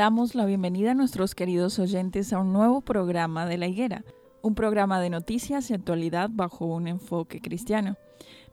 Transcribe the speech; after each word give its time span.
Damos 0.00 0.34
la 0.34 0.46
bienvenida 0.46 0.92
a 0.92 0.94
nuestros 0.94 1.34
queridos 1.34 1.78
oyentes 1.78 2.32
a 2.32 2.38
un 2.38 2.54
nuevo 2.54 2.80
programa 2.80 3.44
de 3.44 3.58
La 3.58 3.66
Higuera, 3.66 4.02
un 4.40 4.54
programa 4.54 4.98
de 4.98 5.10
noticias 5.10 5.68
y 5.68 5.74
actualidad 5.74 6.30
bajo 6.32 6.64
un 6.64 6.88
enfoque 6.88 7.42
cristiano. 7.42 7.98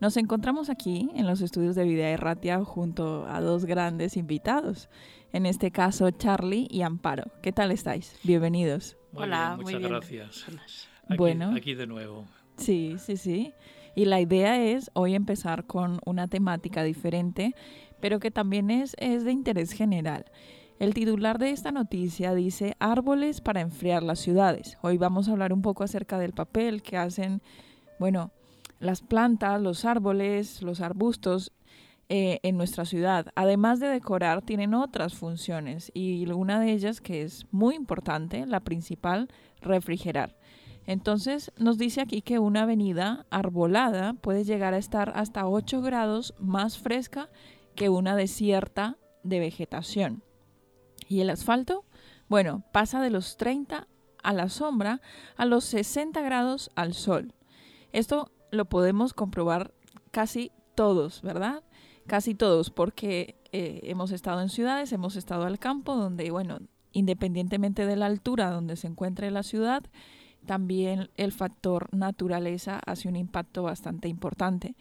Nos 0.02 0.18
encontramos 0.18 0.70
aquí 0.70 1.10
en 1.16 1.26
los 1.26 1.40
estudios 1.40 1.76
de 1.76 1.86
Vida 1.86 2.10
Erratia 2.10 2.62
junto 2.66 3.26
a 3.28 3.40
dos 3.40 3.64
grandes 3.64 4.18
invitados, 4.18 4.90
en 5.32 5.46
este 5.46 5.72
caso 5.72 6.12
Charlie 6.12 6.68
y 6.70 6.82
Amparo. 6.82 7.32
¿Qué 7.42 7.54
tal 7.54 7.72
estáis? 7.72 8.20
Bienvenidos. 8.24 8.98
Hola, 9.14 9.58
muchas 9.58 9.82
gracias. 9.82 10.46
bueno, 11.18 11.54
aquí 11.56 11.76
de 11.76 11.88
nuevo. 11.88 12.26
Sí, 12.58 12.98
sí, 13.00 13.16
sí. 13.16 13.54
Y 13.96 14.04
la 14.04 14.20
idea 14.20 14.62
es 14.62 14.92
hoy 14.96 15.16
empezar 15.16 15.66
con 15.66 16.02
una 16.06 16.28
temática 16.28 16.84
diferente, 16.84 17.56
pero 18.02 18.20
que 18.20 18.32
también 18.32 18.70
es, 18.70 18.98
es 19.00 19.24
de 19.24 19.32
interés 19.32 19.72
general. 19.72 20.26
El 20.80 20.94
titular 20.94 21.40
de 21.40 21.50
esta 21.50 21.72
noticia 21.72 22.36
dice 22.36 22.76
árboles 22.78 23.42
para 23.42 23.62
enfriar 23.62 24.04
las 24.04 24.20
ciudades. 24.20 24.78
Hoy 24.84 25.00
vamos 25.00 25.28
a 25.28 25.32
hablar 25.32 25.52
un 25.52 25.64
poco 25.64 25.84
acerca 25.84 26.20
del 26.20 26.34
papel 26.34 26.84
que 26.84 26.98
hacen, 26.98 27.42
bueno, 27.98 28.32
las 28.80 29.02
plantas, 29.02 29.60
los 29.60 29.86
árboles, 29.86 30.62
los 30.62 30.82
arbustos 30.82 31.52
eh, 32.10 32.40
en 32.44 32.58
nuestra 32.58 32.86
ciudad. 32.86 33.26
Además 33.34 33.80
de 33.80 33.88
decorar, 33.88 34.44
tienen 34.44 34.76
otras 34.76 35.16
funciones 35.16 35.90
y 35.96 36.30
una 36.30 36.60
de 36.60 36.72
ellas 36.74 37.02
que 37.02 37.24
es 37.24 37.48
muy 37.50 37.74
importante, 37.74 38.46
la 38.46 38.60
principal, 38.60 39.30
refrigerar. 39.62 40.38
Entonces 40.86 41.52
nos 41.58 41.80
dice 41.80 42.02
aquí 42.02 42.22
que 42.22 42.38
una 42.38 42.62
avenida 42.62 43.26
arbolada 43.32 44.14
puede 44.14 44.44
llegar 44.44 44.76
a 44.76 44.78
estar 44.78 45.12
hasta 45.16 45.48
8 45.48 45.82
grados 45.82 46.36
más 46.40 46.78
fresca 46.78 47.32
que 47.74 47.90
una 47.90 48.16
desierta 48.16 48.98
de 49.24 49.40
vegetación. 49.40 50.27
¿Y 51.08 51.22
el 51.22 51.30
asfalto? 51.30 51.86
Bueno, 52.28 52.64
pasa 52.72 53.02
de 53.02 53.10
los 53.10 53.38
30 53.38 53.88
a 54.24 54.34
la 54.34 54.50
sombra 54.50 55.02
a 55.38 55.46
los 55.46 55.64
60 55.66 56.22
grados 56.22 56.70
al 56.76 56.94
sol. 56.94 57.34
Esto 57.94 58.32
lo 58.52 58.66
podemos 58.66 59.14
comprobar 59.14 59.74
casi 60.12 60.52
todos, 60.76 61.22
¿verdad? 61.22 61.64
Casi 62.08 62.36
todos, 62.36 62.70
porque 62.70 63.36
eh, 63.52 63.82
hemos 63.84 64.12
estado 64.12 64.42
en 64.42 64.50
ciudades, 64.50 64.92
hemos 64.92 65.16
estado 65.16 65.46
al 65.46 65.60
campo, 65.60 65.96
donde, 65.96 66.30
bueno, 66.32 66.60
independientemente 66.92 67.86
de 67.86 67.96
la 67.96 68.06
altura 68.06 68.52
donde 68.52 68.76
se 68.76 68.88
encuentre 68.88 69.32
la 69.32 69.44
ciudad, 69.44 69.84
también 70.46 71.10
el 71.18 71.32
factor 71.32 71.94
naturaleza 71.94 72.80
hace 72.86 73.08
un 73.08 73.16
impacto 73.16 73.64
bastante 73.64 74.08
importante. 74.08 74.76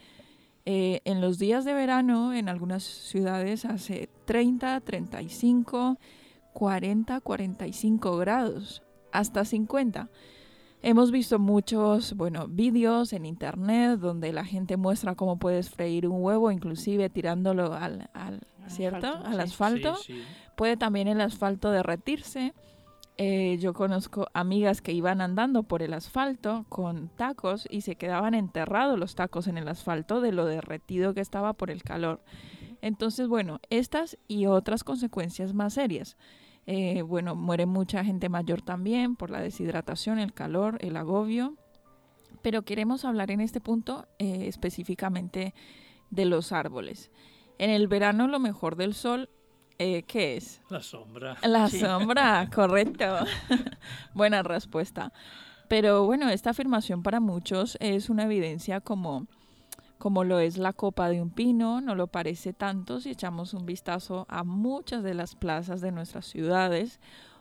Eh, 0.69 1.01
en 1.05 1.21
los 1.21 1.39
días 1.39 1.65
de 1.65 1.75
verano, 1.75 2.35
en 2.35 2.49
algunas 2.49 2.83
ciudades 2.83 3.65
hace 3.65 4.09
30, 4.25 4.81
35, 4.81 5.97
40, 6.53 7.21
45 7.21 8.17
grados, 8.17 8.83
hasta 9.13 9.45
50. 9.45 10.11
Hemos 10.83 11.13
visto 11.13 11.39
muchos, 11.39 12.15
bueno, 12.15 12.49
vídeos 12.49 13.13
en 13.13 13.27
internet 13.27 14.01
donde 14.01 14.33
la 14.33 14.45
gente 14.45 14.77
muestra 14.77 15.15
cómo 15.15 15.39
puedes 15.39 15.71
freír 15.71 16.09
un 16.09 16.21
huevo, 16.21 16.51
inclusive 16.51 17.11
tirándolo 17.11 17.73
al, 17.73 18.09
¿cierto? 18.67 19.07
al 19.25 19.39
asfalto. 19.39 19.97
Puede 20.57 20.77
también 20.77 21.07
el 21.07 21.21
asfalto 21.21 21.71
derretirse 21.71 22.55
eh, 23.19 23.57
yo 23.59 23.73
conozco 23.73 24.29
amigas 24.35 24.83
que 24.83 24.93
iban 24.93 25.23
andando 25.23 25.63
por 25.63 25.83
el 25.83 25.95
asfalto 25.95 26.67
con 26.69 27.09
tacos 27.09 27.67
y 27.71 27.81
se 27.81 27.97
quedaban 27.97 28.35
enterrados 28.35 28.99
los 28.99 29.15
tacos 29.15 29.47
en 29.47 29.57
el 29.57 29.69
asfalto 29.69 30.21
de 30.21 30.33
lo 30.33 30.45
derretido 30.45 31.15
que 31.15 31.23
estaba 31.23 31.55
por 31.55 31.71
el 31.71 31.83
calor. 31.83 32.23
Entonces, 32.83 33.27
bueno, 33.27 33.61
estas 33.71 34.19
y 34.29 34.47
otras 34.47 34.85
consecuencias 34.85 35.55
más 35.55 35.75
serias. 35.75 36.19
Eh, 36.67 37.03
bueno, 37.03 37.35
muere 37.35 37.65
mucha 37.65 38.05
gente 38.05 38.29
mayor 38.29 38.61
también 38.61 39.17
por 39.17 39.31
la 39.31 39.41
deshidratación, 39.41 40.19
el 40.19 40.35
calor, 40.35 40.77
el 40.81 40.97
agobio. 40.97 41.55
Pero 42.43 42.63
queremos 42.63 43.07
hablar 43.07 43.31
en 43.31 43.41
este 43.41 43.63
punto 43.63 44.07
eh, 44.19 44.47
específicamente 44.47 45.55
de 46.11 46.25
los 46.27 46.53
árboles. 46.53 47.11
En 47.59 47.71
el 47.71 47.89
verano 47.89 48.29
lo 48.29 48.39
mejor 48.39 48.77
del 48.77 48.93
sol 48.93 49.31
eh, 49.79 50.03
¿qué 50.05 50.37
es? 50.37 50.63
La 50.69 50.83
sombra. 50.83 51.37
La 51.43 51.69
sombra, 51.69 52.49
correcto. 52.55 53.05
Buena 54.15 54.43
respuesta. 54.43 55.13
Pero 55.69 56.05
bueno, 56.07 56.29
esta 56.29 56.51
afirmación 56.51 57.03
para 57.03 57.21
muchos 57.21 57.77
es 57.81 58.09
una 58.09 58.25
evidencia 58.25 58.81
como, 58.81 59.27
como 59.99 60.25
lo 60.25 60.39
es 60.39 60.59
la 60.59 60.73
copa 60.73 61.09
de 61.09 61.21
un 61.21 61.31
pino, 61.31 61.81
no 61.81 61.95
lo 61.95 62.07
parece 62.07 62.53
tanto 62.53 63.01
si 63.01 63.11
echamos 63.11 63.53
un 63.53 63.67
vistazo 63.67 64.27
a 64.29 64.45
muchas 64.45 65.03
de 65.03 65.15
las 65.15 65.35
plazas 65.35 65.81
de 65.81 65.93
nuestras 65.93 66.27
ciudades 66.27 67.01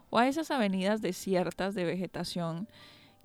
o 0.09 0.17
a 0.17 0.27
esas 0.27 0.49
avenidas 0.51 1.01
desiertas 1.01 1.75
de 1.75 1.85
vegetación 1.85 2.67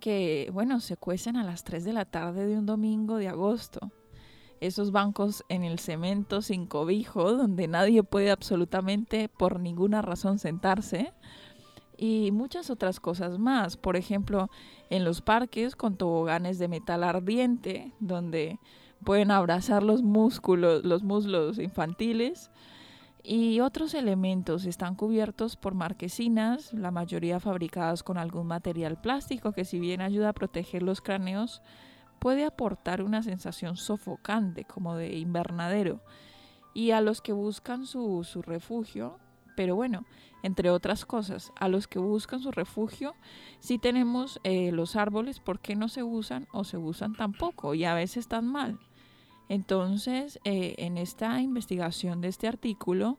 que, 0.00 0.50
bueno, 0.52 0.80
se 0.80 0.96
cuecen 0.96 1.36
a 1.36 1.44
las 1.44 1.64
3 1.64 1.84
de 1.84 1.92
la 1.92 2.04
tarde 2.04 2.46
de 2.46 2.58
un 2.58 2.66
domingo 2.66 3.16
de 3.16 3.28
agosto 3.28 3.90
esos 4.60 4.92
bancos 4.92 5.44
en 5.48 5.64
el 5.64 5.78
cemento 5.78 6.42
sin 6.42 6.66
cobijo, 6.66 7.32
donde 7.32 7.66
nadie 7.66 8.02
puede 8.02 8.30
absolutamente 8.30 9.28
por 9.28 9.58
ninguna 9.60 10.02
razón 10.02 10.38
sentarse, 10.38 11.12
y 11.96 12.30
muchas 12.32 12.70
otras 12.70 12.98
cosas 12.98 13.38
más. 13.38 13.76
Por 13.76 13.96
ejemplo, 13.96 14.48
en 14.88 15.04
los 15.04 15.20
parques 15.20 15.76
con 15.76 15.96
toboganes 15.96 16.58
de 16.58 16.66
metal 16.66 17.04
ardiente, 17.04 17.92
donde 18.00 18.58
pueden 19.04 19.30
abrazar 19.30 19.82
los 19.82 20.02
músculos, 20.02 20.84
los 20.84 21.02
muslos 21.02 21.58
infantiles. 21.58 22.50
Y 23.22 23.60
otros 23.60 23.92
elementos 23.92 24.64
están 24.64 24.94
cubiertos 24.94 25.56
por 25.56 25.74
marquesinas, 25.74 26.72
la 26.72 26.90
mayoría 26.90 27.38
fabricadas 27.38 28.02
con 28.02 28.16
algún 28.16 28.46
material 28.46 28.98
plástico 28.98 29.52
que 29.52 29.66
si 29.66 29.78
bien 29.78 30.00
ayuda 30.00 30.30
a 30.30 30.32
proteger 30.32 30.82
los 30.82 31.02
cráneos, 31.02 31.60
puede 32.20 32.44
aportar 32.44 33.02
una 33.02 33.22
sensación 33.22 33.76
sofocante 33.76 34.64
como 34.64 34.94
de 34.94 35.18
invernadero 35.18 36.00
y 36.74 36.92
a 36.92 37.00
los 37.00 37.20
que 37.20 37.32
buscan 37.32 37.86
su, 37.86 38.24
refugio, 38.46 39.18
pero 39.56 39.74
bueno, 39.74 40.04
entre 40.42 40.70
otras 40.70 41.04
cosas, 41.04 41.52
a 41.58 41.68
los 41.68 41.88
que 41.88 41.98
buscan 41.98 42.40
su 42.40 42.52
refugio, 42.52 43.14
si 43.58 43.78
tenemos 43.78 44.40
eh, 44.44 44.70
los 44.70 44.94
árboles, 44.96 45.40
¿por 45.40 45.58
qué 45.58 45.74
no 45.74 45.88
se 45.88 46.02
usan 46.02 46.46
o 46.52 46.64
se 46.64 46.76
usan 46.76 47.14
tampoco? 47.14 47.74
Y 47.74 47.84
a 47.84 47.94
veces 47.94 48.28
tan 48.28 48.46
mal. 48.46 48.78
Entonces, 49.48 50.38
eh, 50.44 50.76
en 50.78 50.96
esta 50.96 51.40
investigación 51.40 52.20
de 52.20 52.28
este 52.28 52.46
artículo, 52.46 53.18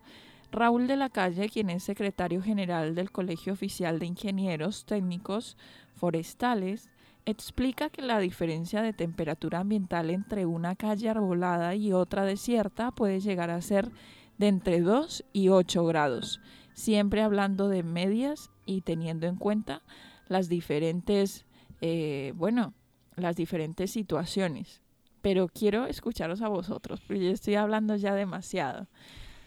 Raúl 0.51 0.87
de 0.87 0.95
la 0.95 1.09
Calle, 1.09 1.49
quien 1.49 1.69
es 1.69 1.83
secretario 1.83 2.41
general 2.41 2.95
del 2.95 3.11
Colegio 3.11 3.53
Oficial 3.53 3.99
de 3.99 4.05
Ingenieros 4.05 4.85
Técnicos 4.85 5.57
Forestales, 5.95 6.89
explica 7.25 7.89
que 7.89 8.01
la 8.01 8.19
diferencia 8.19 8.81
de 8.81 8.93
temperatura 8.93 9.59
ambiental 9.59 10.09
entre 10.09 10.45
una 10.45 10.75
calle 10.75 11.09
arbolada 11.09 11.75
y 11.75 11.93
otra 11.93 12.25
desierta 12.25 12.91
puede 12.91 13.19
llegar 13.19 13.49
a 13.49 13.61
ser 13.61 13.91
de 14.37 14.47
entre 14.47 14.81
2 14.81 15.25
y 15.33 15.49
8 15.49 15.85
grados, 15.85 16.41
siempre 16.73 17.21
hablando 17.21 17.67
de 17.67 17.83
medias 17.83 18.49
y 18.65 18.81
teniendo 18.81 19.27
en 19.27 19.35
cuenta 19.35 19.81
las 20.27 20.49
diferentes, 20.49 21.45
eh, 21.81 22.33
bueno, 22.35 22.73
las 23.15 23.35
diferentes 23.35 23.91
situaciones 23.91 24.81
pero 25.21 25.47
quiero 25.47 25.85
escucharos 25.85 26.41
a 26.41 26.47
vosotros, 26.47 26.99
porque 27.01 27.23
yo 27.23 27.31
estoy 27.31 27.55
hablando 27.55 27.95
ya 27.95 28.13
demasiado. 28.15 28.87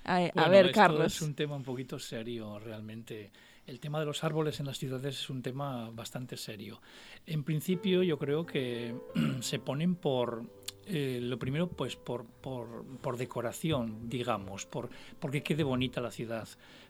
A, 0.05 0.20
ver, 0.49 0.67
esto 0.67 0.75
Carlos. 0.75 1.17
Es 1.17 1.23
un 1.23 1.35
tema 1.35 1.56
un 1.56 1.62
poquito 1.62 1.99
serio, 1.99 2.59
realmente. 2.59 3.32
El 3.66 3.81
tema 3.81 3.99
de 3.99 4.05
los 4.05 4.25
árboles 4.25 4.61
en 4.61 4.66
las 4.66 4.78
ciudades 4.78 5.19
es 5.19 5.31
un 5.31 5.40
tema 5.40 5.90
bastante 5.90 6.37
serio. 6.37 6.82
En 7.26 7.44
principio, 7.44 8.02
yo 8.02 8.19
creo 8.19 8.44
que 8.44 8.94
se 9.40 9.58
ponen 9.58 9.94
por, 9.94 10.44
eh, 10.87 11.19
lo 11.22 11.38
primero, 11.38 11.69
pues 11.69 11.96
por, 11.96 12.26
por, 12.26 12.84
por, 12.99 13.16
decoración, 13.16 14.11
digamos, 14.11 14.66
por, 14.66 14.90
porque 15.19 15.43
quede 15.43 15.62
bonita 15.62 16.02
la 16.02 16.11
ciudad. 16.11 16.46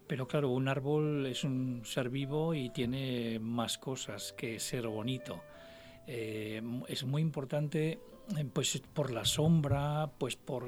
Pero 0.08 0.26
claro, 0.26 0.50
un 0.50 0.66
árbol 0.66 1.26
es 1.26 1.44
un 1.44 1.82
ser 1.84 2.10
vivo 2.10 2.54
y 2.54 2.70
tiene 2.70 3.38
más 3.38 3.78
cosas 3.78 4.32
que 4.32 4.58
ser 4.58 4.88
bonito. 4.88 5.42
Eh, 6.08 6.60
es 6.88 7.04
muy 7.04 7.22
importante 7.22 8.00
eh, 8.36 8.44
pues 8.52 8.82
por 8.92 9.12
la 9.12 9.24
sombra, 9.24 10.10
pues 10.18 10.34
por, 10.34 10.66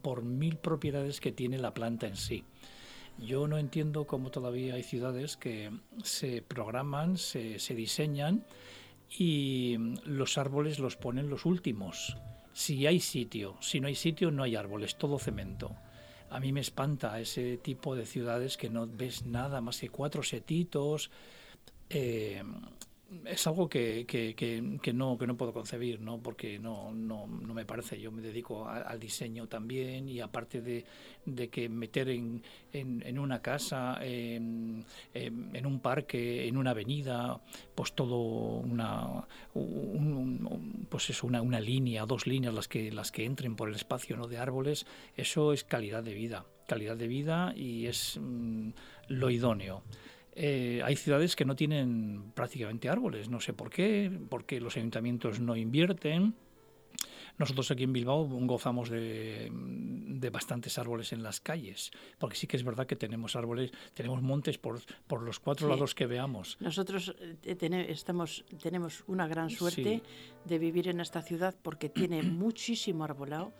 por 0.00 0.22
mil 0.22 0.56
propiedades 0.56 1.20
que 1.20 1.32
tiene 1.32 1.58
la 1.58 1.74
planta 1.74 2.06
en 2.06 2.16
sí. 2.16 2.44
Yo 3.18 3.46
no 3.46 3.58
entiendo 3.58 4.06
cómo 4.06 4.30
todavía 4.30 4.74
hay 4.74 4.82
ciudades 4.82 5.36
que 5.36 5.70
se 6.02 6.42
programan, 6.42 7.16
se, 7.16 7.58
se 7.58 7.74
diseñan 7.74 8.44
y 9.18 9.76
los 10.04 10.38
árboles 10.38 10.78
los 10.78 10.96
ponen 10.96 11.30
los 11.30 11.44
últimos. 11.44 12.16
Si 12.52 12.86
hay 12.86 13.00
sitio, 13.00 13.56
si 13.60 13.80
no 13.80 13.88
hay 13.88 13.94
sitio 13.94 14.30
no 14.30 14.42
hay 14.42 14.56
árboles, 14.56 14.96
todo 14.96 15.18
cemento. 15.18 15.74
A 16.30 16.40
mí 16.40 16.52
me 16.52 16.60
espanta 16.60 17.20
ese 17.20 17.56
tipo 17.58 17.94
de 17.94 18.06
ciudades 18.06 18.56
que 18.56 18.68
no 18.68 18.86
ves 18.86 19.24
nada 19.24 19.60
más 19.60 19.78
que 19.78 19.88
cuatro 19.88 20.22
setitos. 20.22 21.10
Eh, 21.90 22.42
es 23.24 23.46
algo 23.46 23.68
que, 23.68 24.04
que, 24.06 24.34
que, 24.34 24.92
no, 24.92 25.18
que 25.18 25.26
no 25.26 25.36
puedo 25.36 25.52
concebir, 25.52 26.00
¿no? 26.00 26.18
porque 26.18 26.58
no, 26.58 26.92
no, 26.92 27.26
no 27.26 27.54
me 27.54 27.64
parece. 27.64 28.00
Yo 28.00 28.10
me 28.12 28.22
dedico 28.22 28.68
al 28.68 28.98
diseño 28.98 29.46
también 29.46 30.08
y 30.08 30.20
aparte 30.20 30.60
de, 30.60 30.84
de 31.24 31.48
que 31.48 31.68
meter 31.68 32.08
en, 32.08 32.42
en, 32.72 33.18
una 33.18 33.40
casa, 33.40 33.98
en, 34.02 34.84
en, 35.12 35.66
un 35.66 35.80
parque, 35.80 36.46
en 36.46 36.56
una 36.56 36.70
avenida, 36.70 37.40
pues 37.74 37.92
todo 37.92 38.18
una, 38.18 39.26
pues 40.88 41.10
eso, 41.10 41.26
una, 41.26 41.42
una 41.42 41.60
línea, 41.60 42.06
dos 42.06 42.26
líneas 42.26 42.54
las 42.54 42.68
que, 42.68 42.90
las 42.92 43.10
que 43.10 43.24
entren 43.24 43.56
por 43.56 43.68
el 43.68 43.74
espacio 43.74 44.16
¿no? 44.16 44.26
de 44.26 44.38
árboles, 44.38 44.86
eso 45.16 45.52
es 45.52 45.64
calidad 45.64 46.02
de 46.02 46.14
vida. 46.14 46.46
Calidad 46.66 46.96
de 46.96 47.08
vida 47.08 47.52
y 47.54 47.86
es 47.86 48.18
mm, 48.20 48.70
lo 49.08 49.30
idóneo. 49.30 49.82
Eh, 50.36 50.82
hay 50.84 50.96
ciudades 50.96 51.36
que 51.36 51.44
no 51.44 51.54
tienen 51.54 52.32
prácticamente 52.34 52.88
árboles, 52.88 53.28
no 53.28 53.40
sé 53.40 53.52
por 53.52 53.70
qué, 53.70 54.10
porque 54.28 54.60
los 54.60 54.76
ayuntamientos 54.76 55.40
no 55.40 55.56
invierten. 55.56 56.34
Nosotros 57.38 57.70
aquí 57.70 57.82
en 57.82 57.92
Bilbao 57.92 58.28
gozamos 58.28 58.90
de, 58.90 59.50
bastantes 60.32 60.78
árboles 60.78 61.12
en 61.12 61.22
las 61.22 61.40
calles, 61.40 61.90
porque 62.18 62.36
sí 62.36 62.46
que 62.46 62.56
es 62.56 62.64
verdad 62.64 62.86
que 62.86 62.96
tenemos 62.96 63.36
árboles, 63.36 63.72
tenemos 63.92 64.22
montes 64.22 64.58
por, 64.58 64.80
por 65.06 65.22
los 65.22 65.40
cuatro 65.40 65.68
lados 65.68 65.94
que 65.94 66.06
veamos. 66.06 66.56
Nosotros 66.60 67.14
eh, 67.20 67.86
estamos, 67.88 68.44
tenemos 68.62 69.04
una 69.06 69.26
gran 69.26 69.50
suerte 69.50 70.02
de 70.44 70.58
vivir 70.58 70.88
en 70.88 71.00
esta 71.00 71.22
ciudad 71.22 71.54
porque 71.62 71.88
tiene 71.88 72.22
muchísimo 72.22 73.04
arbolado 73.04 73.52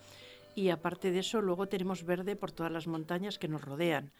y 0.55 0.69
aparte 0.69 1.11
de 1.11 1.19
eso 1.19 1.41
luego 1.41 1.67
tenemos 1.67 2.03
verde 2.05 2.35
por 2.35 2.51
todas 2.51 2.71
las 2.71 2.87
montañas 2.87 3.37
que 3.37 3.49
nos 3.49 3.61
rodean 3.61 4.11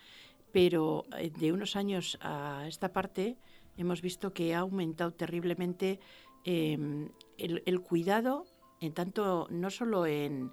pero 0.56 1.04
eh, 1.18 1.32
de 1.38 1.52
unos 1.52 1.76
años 1.76 2.18
a 2.22 2.64
esta 2.66 2.94
parte 2.94 3.36
hemos 3.76 4.02
visto 4.02 4.32
que 4.32 4.56
ha 4.56 4.60
aumentado 4.60 5.12
terriblemente 5.12 6.00
em, 6.46 7.10
el, 7.38 7.82
cuidado, 7.82 8.46
en 8.80 8.94
tanto 8.94 9.50
no 9.52 9.70
solo 9.70 10.06
en, 10.06 10.52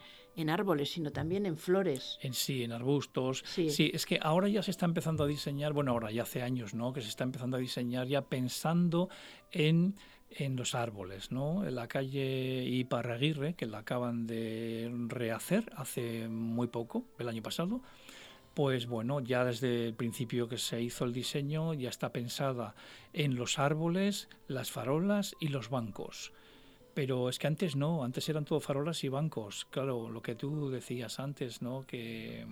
árboles, 0.48 0.90
sino 0.90 1.12
también 1.12 1.46
en 1.46 1.56
flores. 1.56 2.18
En 2.20 2.34
sí, 2.34 2.64
en 2.64 2.72
arbustos. 2.72 3.44
Sí. 3.46 3.70
sí. 3.70 3.92
es 3.94 4.04
que 4.04 4.18
ahora 4.20 4.48
ya 4.48 4.64
se 4.64 4.72
está 4.72 4.86
empezando 4.86 5.22
a 5.22 5.28
diseñar, 5.28 5.72
bueno, 5.72 5.92
ahora 5.92 6.10
ya 6.10 6.22
hace 6.22 6.42
años, 6.42 6.74
¿no? 6.74 6.92
Que 6.92 7.00
se 7.00 7.08
está 7.08 7.22
empezando 7.22 7.56
a 7.56 7.60
diseñar 7.60 8.08
ya 8.08 8.22
pensando 8.22 9.08
en 9.52 9.94
en 10.34 10.56
los 10.56 10.74
árboles, 10.74 11.30
¿no? 11.30 11.66
En 11.66 11.74
la 11.74 11.88
calle 11.88 12.64
Iparraguirre, 12.64 13.54
que 13.54 13.66
la 13.66 13.78
acaban 13.78 14.26
de 14.26 14.90
rehacer 15.08 15.70
hace 15.76 16.26
muy 16.26 16.68
poco, 16.68 17.04
el 17.18 17.28
año 17.28 17.42
pasado, 17.42 17.82
pues 18.54 18.86
bueno, 18.86 19.20
ya 19.20 19.44
desde 19.44 19.88
el 19.88 19.94
principio 19.94 20.48
que 20.48 20.58
se 20.58 20.80
hizo 20.82 21.04
el 21.04 21.12
diseño 21.12 21.74
ya 21.74 21.88
está 21.88 22.12
pensada 22.12 22.74
en 23.12 23.36
los 23.36 23.58
árboles, 23.58 24.28
las 24.48 24.70
farolas 24.70 25.34
y 25.40 25.48
los 25.48 25.70
bancos. 25.70 26.32
Pero 26.94 27.28
es 27.30 27.38
que 27.38 27.46
antes 27.46 27.74
no, 27.74 28.04
antes 28.04 28.28
eran 28.28 28.44
todo 28.44 28.60
farolas 28.60 29.02
y 29.04 29.08
bancos. 29.08 29.66
Claro, 29.70 30.10
lo 30.10 30.20
que 30.20 30.34
tú 30.34 30.70
decías 30.70 31.18
antes, 31.20 31.62
¿no? 31.62 31.86
Que 31.86 32.46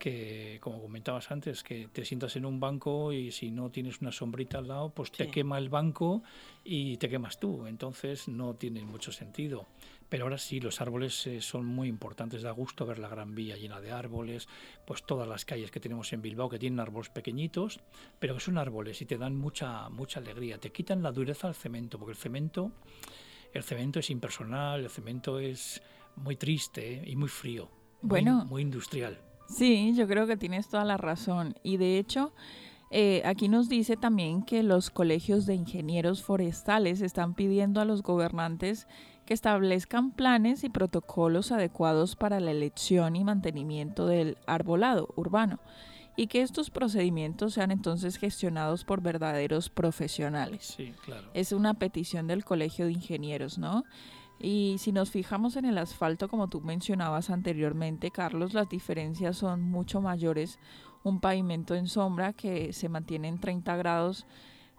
que, 0.00 0.58
como 0.60 0.80
comentabas 0.80 1.30
antes, 1.30 1.62
que 1.62 1.88
te 1.92 2.04
sientas 2.04 2.34
en 2.34 2.46
un 2.46 2.58
banco 2.58 3.12
y 3.12 3.30
si 3.30 3.52
no 3.52 3.70
tienes 3.70 4.00
una 4.00 4.10
sombrita 4.10 4.58
al 4.58 4.66
lado, 4.66 4.88
pues 4.88 5.12
te 5.12 5.30
quema 5.30 5.58
el 5.58 5.68
banco 5.68 6.22
y 6.64 6.96
te 6.96 7.08
quemas 7.08 7.38
tú. 7.38 7.66
Entonces 7.66 8.26
no 8.26 8.54
tiene 8.54 8.82
mucho 8.82 9.12
sentido. 9.12 9.66
Pero 10.10 10.24
ahora 10.24 10.38
sí, 10.38 10.60
los 10.60 10.80
árboles 10.80 11.26
eh, 11.28 11.40
son 11.40 11.64
muy 11.64 11.88
importantes. 11.88 12.42
Da 12.42 12.50
gusto 12.50 12.84
ver 12.84 12.98
la 12.98 13.08
Gran 13.08 13.34
Vía 13.34 13.56
llena 13.56 13.80
de 13.80 13.92
árboles, 13.92 14.48
pues 14.84 15.04
todas 15.04 15.26
las 15.26 15.44
calles 15.44 15.70
que 15.70 15.78
tenemos 15.78 16.12
en 16.12 16.20
Bilbao 16.20 16.50
que 16.50 16.58
tienen 16.58 16.80
árboles 16.80 17.10
pequeñitos, 17.10 17.80
pero 18.18 18.34
que 18.34 18.40
son 18.40 18.58
árboles 18.58 19.00
y 19.00 19.06
te 19.06 19.16
dan 19.16 19.36
mucha, 19.36 19.88
mucha 19.88 20.18
alegría. 20.18 20.58
Te 20.58 20.72
quitan 20.72 21.02
la 21.02 21.12
dureza 21.12 21.46
al 21.46 21.54
cemento, 21.54 21.96
porque 21.96 22.12
el 22.12 22.18
cemento, 22.18 22.72
el 23.54 23.62
cemento 23.62 24.00
es 24.00 24.10
impersonal, 24.10 24.80
el 24.80 24.90
cemento 24.90 25.38
es 25.38 25.80
muy 26.16 26.34
triste 26.34 27.04
y 27.06 27.14
muy 27.14 27.28
frío. 27.28 27.70
Bueno, 28.02 28.44
muy 28.46 28.62
industrial. 28.62 29.20
Sí, 29.48 29.94
yo 29.94 30.08
creo 30.08 30.26
que 30.26 30.36
tienes 30.36 30.68
toda 30.68 30.84
la 30.84 30.96
razón. 30.96 31.54
Y 31.62 31.76
de 31.76 31.98
hecho, 31.98 32.32
eh, 32.90 33.22
aquí 33.24 33.48
nos 33.48 33.68
dice 33.68 33.96
también 33.96 34.42
que 34.42 34.64
los 34.64 34.90
colegios 34.90 35.46
de 35.46 35.54
ingenieros 35.54 36.24
forestales 36.24 37.00
están 37.00 37.34
pidiendo 37.34 37.80
a 37.80 37.84
los 37.84 38.02
gobernantes 38.02 38.88
que 39.30 39.34
establezcan 39.34 40.10
planes 40.10 40.64
y 40.64 40.70
protocolos 40.70 41.52
adecuados 41.52 42.16
para 42.16 42.40
la 42.40 42.50
elección 42.50 43.14
y 43.14 43.22
mantenimiento 43.22 44.08
del 44.08 44.36
arbolado 44.44 45.08
urbano 45.14 45.60
y 46.16 46.26
que 46.26 46.42
estos 46.42 46.70
procedimientos 46.70 47.54
sean 47.54 47.70
entonces 47.70 48.16
gestionados 48.16 48.84
por 48.84 49.02
verdaderos 49.02 49.70
profesionales. 49.70 50.74
Sí, 50.76 50.92
claro. 51.04 51.30
Es 51.32 51.52
una 51.52 51.74
petición 51.74 52.26
del 52.26 52.44
Colegio 52.44 52.86
de 52.86 52.92
Ingenieros, 52.94 53.56
¿no? 53.56 53.84
Y 54.40 54.78
si 54.80 54.90
nos 54.90 55.12
fijamos 55.12 55.54
en 55.54 55.64
el 55.64 55.78
asfalto, 55.78 56.28
como 56.28 56.48
tú 56.48 56.60
mencionabas 56.60 57.30
anteriormente, 57.30 58.10
Carlos, 58.10 58.52
las 58.52 58.68
diferencias 58.68 59.36
son 59.36 59.62
mucho 59.62 60.00
mayores. 60.00 60.58
Un 61.04 61.20
pavimento 61.20 61.76
en 61.76 61.86
sombra 61.86 62.32
que 62.32 62.72
se 62.72 62.88
mantiene 62.88 63.28
en 63.28 63.38
30 63.38 63.76
grados 63.76 64.26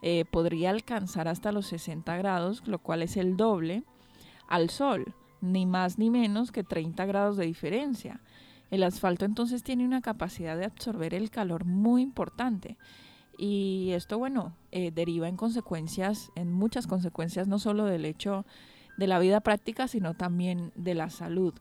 eh, 0.02 0.26
podría 0.26 0.72
alcanzar 0.72 1.30
hasta 1.30 1.54
los 1.54 1.68
60 1.68 2.18
grados, 2.18 2.64
lo 2.68 2.80
cual 2.80 3.02
es 3.02 3.16
el 3.16 3.38
doble 3.38 3.86
al 4.52 4.70
sol, 4.70 5.16
ni 5.40 5.66
más 5.66 5.98
ni 5.98 6.10
menos 6.10 6.52
que 6.52 6.64
30 6.64 7.06
grados 7.06 7.38
de 7.38 7.46
diferencia. 7.46 8.22
El 8.70 8.84
asfalto 8.84 9.26
entonces 9.26 9.64
tiene 9.64 9.86
una 9.86 10.02
capacidad 10.02 10.58
de 10.58 10.66
absorber 10.66 11.14
el 11.14 11.30
calor 11.30 11.66
muy 11.66 12.02
importante. 12.02 12.78
Y 13.38 13.92
esto, 13.94 14.20
bueno, 14.20 14.54
eh, 14.72 14.92
deriva 14.92 15.28
en 15.28 15.38
consecuencias, 15.38 16.32
en 16.36 16.52
muchas 16.52 16.86
consecuencias, 16.86 17.48
no 17.48 17.60
solo 17.60 17.86
del 17.86 18.06
hecho 18.06 18.46
de 18.98 19.08
la 19.08 19.20
vida 19.20 19.40
práctica, 19.40 19.88
sino 19.88 20.14
también 20.14 20.72
de 20.76 20.96
la 20.96 21.10
salud. 21.10 21.54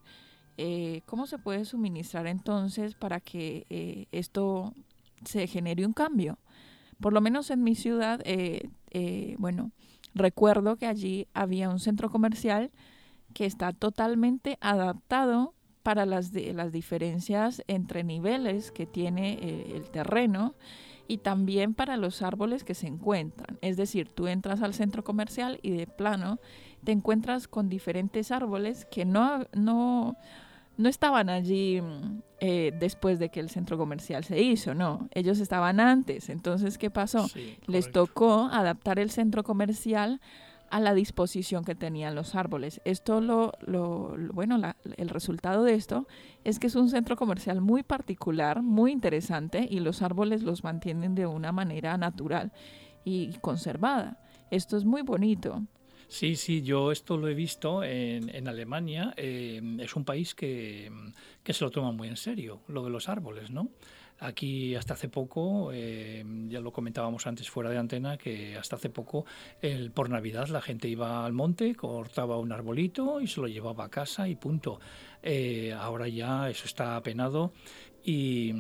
Eh, 0.57 1.03
¿Cómo 1.07 1.27
se 1.27 1.39
puede 1.39 1.65
suministrar 1.65 2.27
entonces 2.27 2.95
para 2.95 3.21
que 3.21 3.67
eh, 3.71 4.07
esto 4.13 4.75
se 5.25 5.47
genere 5.47 5.87
un 5.87 5.93
cambio? 5.93 6.39
Por 7.01 7.13
lo 7.13 7.21
menos 7.21 7.51
en 7.51 7.63
mi 7.63 7.77
ciudad, 7.77 8.21
eh, 8.25 8.69
bueno, 9.39 9.71
recuerdo 10.14 10.76
que 10.76 10.87
allí 10.87 11.29
había 11.35 11.69
un 11.71 11.79
centro 11.79 12.11
comercial 12.11 12.71
que 13.35 13.47
está 13.47 13.73
totalmente 13.73 14.59
adaptado 14.61 15.55
para 15.83 16.05
las, 16.07 16.33
las 16.33 16.73
diferencias 16.73 17.62
entre 17.67 18.05
niveles 18.05 18.71
que 18.71 18.87
tiene 18.87 19.75
el 19.75 19.90
terreno 19.90 20.55
y 21.11 21.19
también 21.19 21.75
para 21.75 21.97
los 21.97 22.23
árboles 22.23 22.62
que 22.62 22.75
se 22.75 22.87
encuentran. 22.87 23.59
Es 23.62 23.76
decir, 23.76 24.09
tú 24.09 24.29
entras 24.29 24.62
al 24.62 24.75
centro 24.75 25.02
comercial 25.02 25.59
y 25.62 25.71
de 25.71 25.88
plano 25.88 26.38
te 26.85 26.93
encuentras 26.93 27.49
con 27.49 27.69
diferentes 27.69 28.31
árboles 28.31 28.85
que 28.85 29.05
no, 29.05 29.45
no, 29.52 30.17
no 30.81 30.89
estaban 30.89 31.29
allí 31.29 31.81
mm, 31.81 32.23
eh, 32.41 32.73
después 32.79 33.19
de 33.19 33.29
que 33.29 33.41
el 33.41 33.51
centro 33.51 33.79
comercial 33.79 34.25
se 34.25 34.41
hizo, 34.41 34.75
no, 34.75 35.09
ellos 35.13 35.39
estaban 35.39 35.79
antes. 35.79 36.29
Entonces, 36.31 36.79
¿qué 36.79 36.91
pasó? 36.91 37.29
Les 37.67 37.93
tocó 37.93 38.49
adaptar 38.51 38.99
el 38.99 39.11
centro 39.11 39.45
comercial 39.45 40.21
a 40.71 40.81
la 40.81 40.95
disposición 40.95 41.65
que 41.65 41.75
tenían 41.75 42.15
los 42.15 42.35
árboles. 42.35 42.81
Esto 42.85 43.21
lo, 43.21 43.53
lo, 43.61 44.17
bueno, 44.33 44.59
el 44.97 45.09
resultado 45.09 45.65
de 45.65 45.75
esto 45.75 46.07
es 46.45 46.59
que 46.59 46.69
es 46.69 46.77
un 46.77 46.89
centro 46.89 47.17
comercial 47.17 47.61
muy 47.61 47.83
particular, 47.83 48.63
muy 48.63 48.93
interesante 48.93 49.67
y 49.69 49.81
los 49.81 50.01
árboles 50.01 50.43
los 50.43 50.63
mantienen 50.65 51.15
de 51.15 51.27
una 51.27 51.53
manera 51.53 51.99
natural 51.99 52.53
y 53.05 53.33
conservada. 53.41 54.19
Esto 54.51 54.77
es 54.77 54.85
muy 54.85 55.03
bonito. 55.03 55.63
Sí, 56.11 56.35
sí, 56.35 56.62
yo 56.62 56.90
esto 56.90 57.17
lo 57.17 57.29
he 57.29 57.35
visto 57.35 57.85
en, 57.85 58.49
Alemania. 58.49 59.14
Eh, 59.17 59.62
es 59.79 59.95
un 59.95 60.05
país 60.05 60.35
que, 60.35 60.90
que, 61.45 61.52
se 61.52 61.62
lo 61.62 61.71
toma 61.71 61.93
muy 61.93 62.09
en 62.09 62.17
serio, 62.17 62.62
lo 62.67 62.83
de 62.83 62.90
los 62.90 63.09
árboles, 63.09 63.50
¿no? 63.50 63.69
Aquí 64.19 64.75
hasta 64.75 64.95
hace 64.95 65.09
poco, 65.09 65.71
eh, 65.73 66.25
ya 66.49 66.61
lo 66.61 66.73
comentábamos 66.73 67.29
antes 67.29 67.49
fuera 67.49 67.71
de 67.71 67.79
antena, 67.79 68.19
que 68.19 68.57
hasta 68.57 68.75
hace 68.75 68.90
poco 68.90 69.25
por 69.95 70.11
Navidad 70.11 70.49
la 70.49 70.61
gente 70.61 70.88
iba 70.88 71.25
al 71.25 71.33
monte, 71.33 71.76
cortaba 71.76 72.38
un 72.38 72.50
arbolito 72.50 73.21
y 73.21 73.29
se 73.29 73.40
lo 73.40 73.47
llevaba 73.47 73.85
a 73.85 73.88
casa 73.88 74.29
y 74.29 74.35
punto. 74.35 74.81
Eh, 75.23 75.73
ahora 75.73 76.09
ya 76.09 76.50
eso 76.50 76.67
está 76.67 76.97
apenado 76.97 77.52
y 78.05 78.52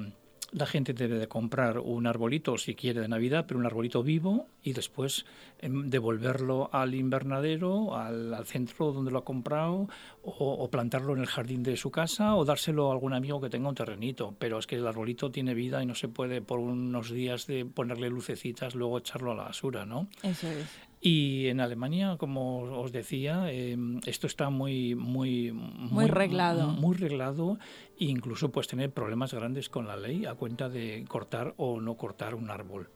la 0.52 0.66
gente 0.66 0.92
debe 0.92 1.18
de 1.18 1.28
comprar 1.28 1.78
un 1.78 2.06
arbolito 2.06 2.58
si 2.58 2.74
quiere 2.74 3.00
de 3.00 3.08
Navidad, 3.08 3.44
pero 3.46 3.60
un 3.60 3.66
arbolito 3.66 4.02
vivo 4.02 4.46
y 4.62 4.72
después 4.72 5.24
em, 5.60 5.88
devolverlo 5.88 6.70
al 6.72 6.94
invernadero, 6.94 7.96
al, 7.96 8.44
centro 8.46 8.92
donde 8.92 9.10
lo 9.10 9.18
ha 9.18 9.24
comprado, 9.24 9.88
o, 10.22 10.68
plantarlo 10.70 11.14
en 11.14 11.20
el 11.20 11.26
jardín 11.26 11.62
de 11.62 11.76
su 11.76 11.90
casa, 11.90 12.34
o 12.34 12.44
dárselo 12.44 12.90
a 12.90 12.92
algún 12.92 13.14
amigo 13.14 13.40
que 13.40 13.50
tenga 13.50 13.68
un 13.68 13.74
terrenito. 13.74 14.34
Pero 14.38 14.58
es 14.58 14.66
que 14.66 14.76
el 14.76 14.86
arbolito 14.86 15.30
tiene 15.30 15.54
vida 15.54 15.82
y 15.82 15.86
no 15.86 15.94
se 15.94 16.08
puede 16.08 16.42
por 16.42 16.58
unos 16.58 17.10
días 17.10 17.46
de 17.46 17.64
ponerle 17.64 18.08
lucecitas, 18.08 18.74
luego 18.74 18.98
echarlo 18.98 19.32
a 19.32 19.34
la 19.34 19.44
basura, 19.44 19.86
¿no? 19.86 20.08
Eso 20.22 20.48
es. 20.48 20.89
Y 21.02 21.46
en 21.46 21.60
Alemania, 21.60 22.16
como 22.18 22.58
os 22.58 22.92
decía, 22.92 23.50
em, 23.50 24.00
esto 24.04 24.26
está 24.26 24.50
muy, 24.50 24.94
muy, 24.94 25.50
muy, 25.50 26.06
reglado. 26.06 26.68
Muy 26.68 26.94
reglado 26.94 27.58
e 27.98 28.04
incluso 28.04 28.52
puedes 28.52 28.68
tener 28.68 28.92
problemas 28.92 29.32
grandes 29.32 29.70
con 29.70 29.86
la 29.86 29.96
ley 29.96 30.26
a 30.26 30.34
cuenta 30.34 30.68
de 30.68 31.06
cortar 31.08 31.54
o 31.56 31.80
no 31.80 31.96
cortar 31.96 32.34
un 32.34 32.50
árbol. 32.50 32.90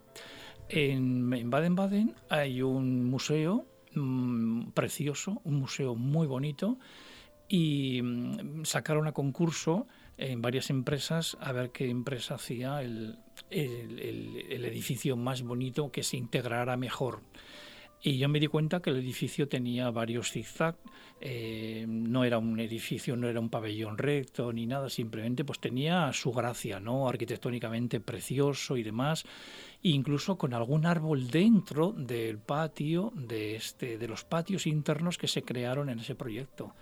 En 0.68 1.48
Baden-Baden 1.48 2.14
hay 2.28 2.60
un 2.60 3.06
museo 3.06 3.64
mm, 3.94 4.72
precioso, 4.72 5.40
un 5.44 5.54
museo 5.54 5.94
muy 5.94 6.26
bonito 6.26 6.78
y 7.48 8.02
mm, 8.02 8.64
sacaron 8.66 9.06
a 9.06 9.12
concurso 9.12 9.86
en 10.18 10.42
varias 10.42 10.68
empresas 10.68 11.38
a 11.40 11.52
ver 11.52 11.70
qué 11.70 11.88
empresa 11.88 12.34
hacía 12.34 12.82
el, 12.82 13.18
el 13.50 14.64
edificio 14.66 15.16
más 15.16 15.42
bonito 15.42 15.90
que 15.90 16.02
se 16.02 16.18
integrara 16.18 16.76
mejor. 16.76 17.22
Y 18.06 18.18
yo 18.18 18.28
me 18.28 18.38
di 18.38 18.48
cuenta 18.48 18.82
que 18.82 18.90
el 18.90 18.98
edificio 18.98 19.48
tenía 19.48 19.90
varios 19.90 20.30
zigzag, 20.30 20.76
eh, 21.22 21.86
no 21.88 22.22
era 22.22 22.36
un 22.36 22.60
edificio, 22.60 23.16
no 23.16 23.30
era 23.30 23.40
un 23.40 23.48
pabellón 23.48 23.96
recto 23.96 24.52
ni 24.52 24.66
nada, 24.66 24.90
simplemente 24.90 25.42
pues 25.42 25.58
tenía 25.58 26.12
su 26.12 26.30
gracia, 26.30 26.80
¿no? 26.80 27.08
Arquitectónicamente 27.08 28.00
precioso 28.00 28.76
y 28.76 28.82
demás, 28.82 29.24
incluso 29.80 30.36
con 30.36 30.52
algún 30.52 30.84
árbol 30.84 31.30
dentro 31.30 31.92
del 31.92 32.36
patio, 32.36 33.10
de, 33.16 33.56
este, 33.56 33.96
de 33.96 34.06
los 34.06 34.22
patios 34.24 34.66
internos 34.66 35.16
que 35.16 35.26
se 35.26 35.42
crearon 35.42 35.88
en 35.88 36.00
ese 36.00 36.14
proyecto. 36.14 36.74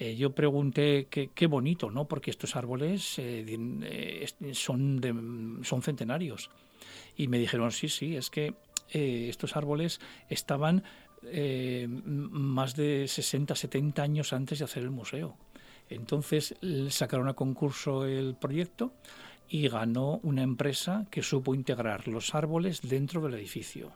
Eh, 0.00 0.16
yo 0.16 0.34
pregunté 0.34 1.06
qué, 1.08 1.46
bonito, 1.46 1.92
¿no? 1.92 2.08
Porque 2.08 2.32
estos 2.32 2.56
árboles 2.56 3.20
eh, 3.20 4.26
son, 4.52 5.60
son 5.62 5.82
centenarios. 5.82 6.50
Y 7.16 7.28
me 7.28 7.38
dijeron, 7.38 7.70
sí, 7.70 7.88
sí, 7.88 8.16
es 8.16 8.30
que 8.30 8.54
eh, 8.90 9.26
estos 9.28 9.56
árboles 9.56 10.00
estaban 10.28 10.84
eh, 11.24 11.86
más 11.88 12.76
de 12.76 13.08
60, 13.08 13.54
70 13.54 14.02
años 14.02 14.32
antes 14.32 14.58
de 14.58 14.64
hacer 14.64 14.82
el 14.82 14.90
museo. 14.90 15.36
Entonces 15.88 16.54
sacaron 16.90 17.28
a 17.28 17.34
concurso 17.34 18.06
el 18.06 18.34
proyecto 18.34 18.92
y 19.48 19.68
ganó 19.68 20.18
una 20.22 20.42
empresa 20.42 21.06
que 21.10 21.22
supo 21.22 21.54
integrar 21.54 22.08
los 22.08 22.34
árboles 22.34 22.80
dentro 22.82 23.20
del 23.20 23.34
edificio. 23.34 23.92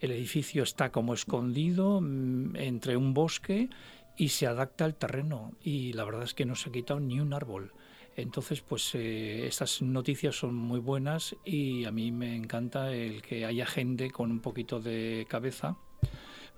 El 0.00 0.12
edificio 0.12 0.62
está 0.62 0.90
como 0.90 1.12
escondido 1.12 2.00
mm, 2.00 2.56
entre 2.56 2.96
un 2.96 3.12
bosque 3.12 3.68
y 4.16 4.30
se 4.30 4.46
adapta 4.46 4.84
al 4.84 4.94
terreno 4.94 5.52
y 5.62 5.92
la 5.92 6.04
verdad 6.04 6.24
es 6.24 6.34
que 6.34 6.46
no 6.46 6.54
se 6.54 6.70
ha 6.70 6.72
quitado 6.72 7.00
ni 7.00 7.20
un 7.20 7.34
árbol. 7.34 7.72
Entonces, 8.16 8.60
pues 8.60 8.94
eh, 8.94 9.46
estas 9.46 9.82
noticias 9.82 10.36
son 10.36 10.54
muy 10.54 10.80
buenas 10.80 11.36
y 11.44 11.84
a 11.84 11.90
mí 11.90 12.10
me 12.12 12.34
encanta 12.36 12.92
el 12.92 13.22
que 13.22 13.46
haya 13.46 13.66
gente 13.66 14.10
con 14.10 14.30
un 14.30 14.40
poquito 14.40 14.80
de 14.80 15.26
cabeza 15.28 15.76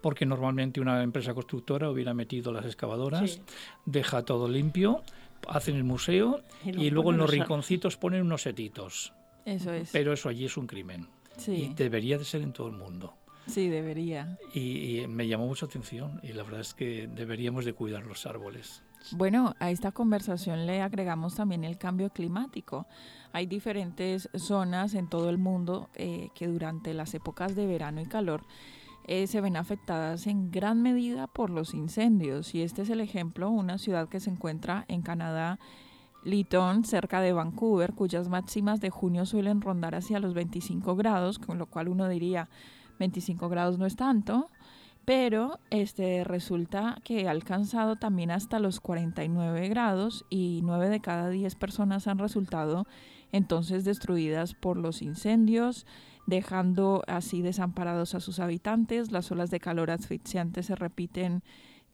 porque 0.02 0.26
normalmente 0.26 0.80
una 0.80 1.02
empresa 1.02 1.32
constructora 1.32 1.88
hubiera 1.88 2.12
metido 2.12 2.52
las 2.52 2.66
excavadoras, 2.66 3.40
deja 3.86 4.24
todo 4.24 4.48
limpio, 4.48 5.02
hacen 5.48 5.76
el 5.76 5.84
museo 5.84 6.42
y, 6.64 6.90
luego 6.90 7.12
en 7.12 7.18
los 7.18 7.30
rinconcitos 7.30 7.96
ponen 7.96 8.22
unos 8.22 8.42
setitos. 8.42 9.14
Eso 9.46 9.72
es. 9.72 9.90
Pero 9.92 10.12
eso 10.12 10.28
allí 10.28 10.44
es 10.44 10.56
un 10.56 10.66
crimen. 10.66 11.08
Y 11.46 11.72
debería 11.72 12.18
de 12.18 12.24
ser 12.24 12.42
en 12.42 12.52
todo 12.52 12.66
el 12.66 12.74
mundo. 12.74 13.14
Sí, 13.46 13.68
debería. 13.68 14.38
Y, 14.52 15.00
y 15.00 15.06
me 15.06 15.26
llamó 15.26 15.46
mucha 15.46 15.66
atención 15.66 16.20
y 16.22 16.32
la 16.32 16.42
verdad 16.42 16.60
es 16.60 16.74
que 16.74 17.08
deberíamos 17.08 17.64
de 17.64 17.72
cuidar 17.72 18.04
los 18.04 18.26
árboles. 18.26 18.82
Bueno, 19.10 19.54
a 19.58 19.70
esta 19.70 19.92
conversación 19.92 20.66
le 20.66 20.80
agregamos 20.80 21.34
también 21.34 21.64
el 21.64 21.76
cambio 21.76 22.10
climático. 22.10 22.86
Hay 23.32 23.46
diferentes 23.46 24.28
zonas 24.34 24.94
en 24.94 25.08
todo 25.08 25.28
el 25.28 25.38
mundo 25.38 25.90
eh, 25.94 26.30
que 26.34 26.46
durante 26.46 26.94
las 26.94 27.12
épocas 27.14 27.54
de 27.56 27.66
verano 27.66 28.00
y 28.00 28.06
calor 28.06 28.44
eh, 29.04 29.26
se 29.26 29.40
ven 29.40 29.56
afectadas 29.56 30.26
en 30.26 30.50
gran 30.50 30.80
medida 30.82 31.26
por 31.26 31.50
los 31.50 31.74
incendios. 31.74 32.54
Y 32.54 32.62
este 32.62 32.82
es 32.82 32.90
el 32.90 33.00
ejemplo, 33.00 33.50
una 33.50 33.78
ciudad 33.78 34.08
que 34.08 34.20
se 34.20 34.30
encuentra 34.30 34.84
en 34.88 35.02
Canadá, 35.02 35.58
Lytton, 36.24 36.84
cerca 36.84 37.20
de 37.20 37.32
Vancouver, 37.32 37.94
cuyas 37.94 38.28
máximas 38.28 38.80
de 38.80 38.90
junio 38.90 39.26
suelen 39.26 39.60
rondar 39.60 39.96
hacia 39.96 40.20
los 40.20 40.34
25 40.34 40.94
grados, 40.94 41.38
con 41.40 41.58
lo 41.58 41.66
cual 41.66 41.88
uno 41.88 42.08
diría 42.08 42.48
25 43.00 43.48
grados 43.48 43.78
no 43.78 43.86
es 43.86 43.96
tanto, 43.96 44.48
pero 45.04 45.58
este 45.70 46.24
resulta 46.24 46.98
que 47.04 47.26
ha 47.26 47.30
alcanzado 47.30 47.96
también 47.96 48.30
hasta 48.30 48.58
los 48.58 48.80
49 48.80 49.68
grados 49.68 50.24
y 50.30 50.60
9 50.62 50.88
de 50.88 51.00
cada 51.00 51.28
10 51.28 51.54
personas 51.56 52.06
han 52.06 52.18
resultado 52.18 52.86
entonces 53.32 53.84
destruidas 53.84 54.54
por 54.54 54.76
los 54.76 55.02
incendios, 55.02 55.86
dejando 56.26 57.02
así 57.06 57.42
desamparados 57.42 58.14
a 58.14 58.20
sus 58.20 58.38
habitantes. 58.38 59.10
Las 59.10 59.32
olas 59.32 59.50
de 59.50 59.58
calor 59.58 59.90
asfixiantes 59.90 60.66
se 60.66 60.76
repiten 60.76 61.42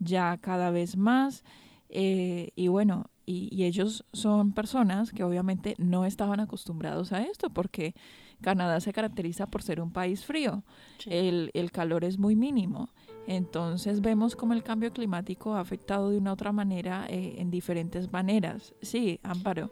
ya 0.01 0.37
cada 0.39 0.71
vez 0.71 0.97
más 0.97 1.45
eh, 1.89 2.51
y 2.55 2.69
bueno, 2.69 3.11
y, 3.25 3.65
ellos 3.65 4.05
son 4.13 4.53
personas 4.53 5.13
que 5.13 5.25
obviamente 5.25 5.75
no 5.79 6.05
estaban 6.05 6.41
acostumbrados 6.41 7.13
a 7.13 7.23
esto 7.23 7.51
porque 7.51 7.95
Canadá 8.41 8.81
se 8.81 8.93
caracteriza 8.93 9.47
por 9.47 9.63
ser 9.63 9.81
un 9.81 9.93
país 9.93 10.25
frío, 10.25 10.63
el, 11.07 11.51
el 11.55 11.71
calor 11.73 12.05
es 12.05 12.19
muy 12.19 12.37
mínimo. 12.37 12.91
Entonces 13.27 14.01
vemos 14.01 14.37
cómo 14.37 14.55
el 14.55 14.63
cambio 14.63 14.93
climático 14.93 15.55
ha 15.55 15.61
afectado 15.61 16.11
de 16.11 16.19
una 16.19 16.31
u 16.31 16.33
otra 16.33 16.51
manera 16.51 17.07
eh, 17.09 17.35
en 17.39 17.51
diferentes 17.51 18.11
maneras. 18.11 18.75
Sí, 18.81 19.21
Amparo. 19.23 19.71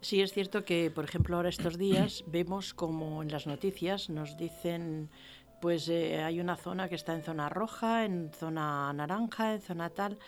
Sí, 0.00 0.22
es 0.22 0.32
cierto 0.32 0.64
que, 0.64 0.90
por 0.90 1.04
ejemplo, 1.04 1.36
ahora 1.36 1.48
estos 1.48 1.76
días 1.76 2.24
vemos 2.28 2.72
como 2.72 3.22
en 3.22 3.30
las 3.30 3.46
noticias 3.46 4.08
nos 4.08 4.36
dicen, 4.38 5.10
pues 5.60 5.88
eh, 5.88 6.22
hay 6.22 6.40
una 6.40 6.56
zona 6.56 6.88
que 6.88 6.94
está 6.94 7.14
en 7.14 7.22
zona 7.22 7.48
roja, 7.48 8.04
en 8.04 8.30
zona 8.32 8.92
naranja, 8.92 9.54
en 9.54 9.60
zona 9.60 9.90
tal 9.90 10.18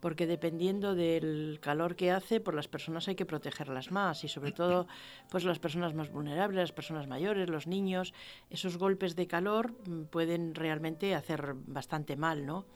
porque 0.00 0.26
dependiendo 0.26 0.94
del 0.94 1.58
calor 1.60 1.96
que 1.96 2.10
hace, 2.10 2.40
pues 2.40 2.54
las 2.54 2.68
personas 2.68 3.08
hay 3.08 3.14
que 3.14 3.26
protegerlas 3.26 3.90
más 3.90 4.24
y 4.24 4.28
sobre 4.28 4.52
todo 4.52 4.86
pues 5.30 5.44
las 5.44 5.58
personas 5.58 5.94
más 5.94 6.10
vulnerables, 6.10 6.56
las 6.56 6.72
personas 6.72 7.06
mayores, 7.06 7.48
los 7.48 7.66
niños, 7.66 8.14
esos 8.50 8.78
golpes 8.78 9.16
de 9.16 9.26
calor 9.26 9.72
mm, 9.86 10.04
pueden 10.04 10.54
realmente 10.54 11.14
hacer 11.14 11.54
bastante 11.66 12.16
mal, 12.16 12.46
¿no? 12.46 12.66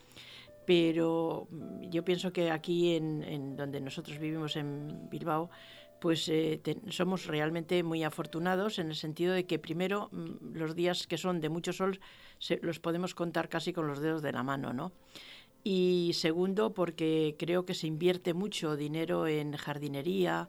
Pero 0.66 1.48
mm, 1.50 1.90
yo 1.90 2.04
pienso 2.04 2.32
que 2.32 2.50
aquí 2.50 2.96
en, 2.96 3.56
donde 3.56 3.80
nosotros 3.80 4.18
vivimos 4.18 4.56
en 4.56 5.08
Bilbao, 5.10 5.50
pues 6.00 6.28
eh, 6.28 6.60
somos 6.88 7.26
realmente 7.26 7.84
muy 7.84 8.02
afortunados 8.02 8.80
en 8.80 8.88
el 8.88 8.96
sentido 8.96 9.34
de 9.34 9.46
que 9.46 9.60
primero 9.60 10.08
mm, 10.10 10.56
los 10.56 10.74
días 10.74 11.06
que 11.06 11.18
son 11.18 11.40
de 11.40 11.48
mucho 11.48 11.72
sol 11.72 12.00
se, 12.38 12.58
los 12.62 12.80
podemos 12.80 13.14
contar 13.14 13.48
casi 13.48 13.72
con 13.72 13.86
los 13.86 14.00
dedos 14.00 14.22
de 14.22 14.32
la 14.32 14.42
mano, 14.42 14.72
¿no? 14.72 14.92
Y 15.64 16.12
segundo, 16.14 16.74
porque 16.74 17.36
creo 17.38 17.64
que 17.64 17.74
se 17.74 17.86
invierte 17.86 18.34
mucho 18.34 18.76
dinero 18.76 19.26
en 19.28 19.56
jardinería, 19.56 20.48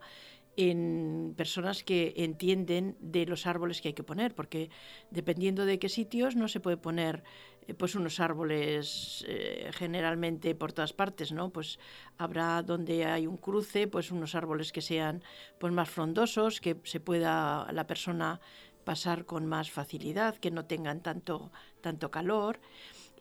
en 0.55 1.33
personas 1.35 1.83
que 1.83 2.13
entienden 2.17 2.95
de 2.99 3.25
los 3.25 3.47
árboles 3.47 3.81
que 3.81 3.89
hay 3.89 3.93
que 3.93 4.03
poner, 4.03 4.35
porque 4.35 4.69
dependiendo 5.09 5.65
de 5.65 5.79
qué 5.79 5.89
sitios 5.89 6.35
no 6.35 6.47
se 6.47 6.59
puede 6.59 6.77
poner 6.77 7.23
eh, 7.67 7.73
pues 7.73 7.95
unos 7.95 8.19
árboles 8.19 9.25
eh, 9.27 9.71
generalmente 9.73 10.53
por 10.53 10.71
todas 10.73 10.93
partes, 10.93 11.31
¿no? 11.31 11.49
Pues 11.49 11.79
habrá 12.17 12.61
donde 12.61 13.05
hay 13.05 13.25
un 13.25 13.37
cruce, 13.37 13.87
pues 13.87 14.11
unos 14.11 14.35
árboles 14.35 14.71
que 14.71 14.81
sean 14.81 15.23
pues 15.59 15.73
más 15.73 15.89
frondosos, 15.89 16.61
que 16.61 16.77
se 16.83 16.99
pueda 16.99 17.67
la 17.71 17.87
persona 17.87 18.39
pasar 18.83 19.25
con 19.25 19.47
más 19.47 19.71
facilidad, 19.71 20.35
que 20.35 20.51
no 20.51 20.65
tengan 20.65 21.01
tanto, 21.01 21.51
tanto 21.81 22.11
calor. 22.11 22.59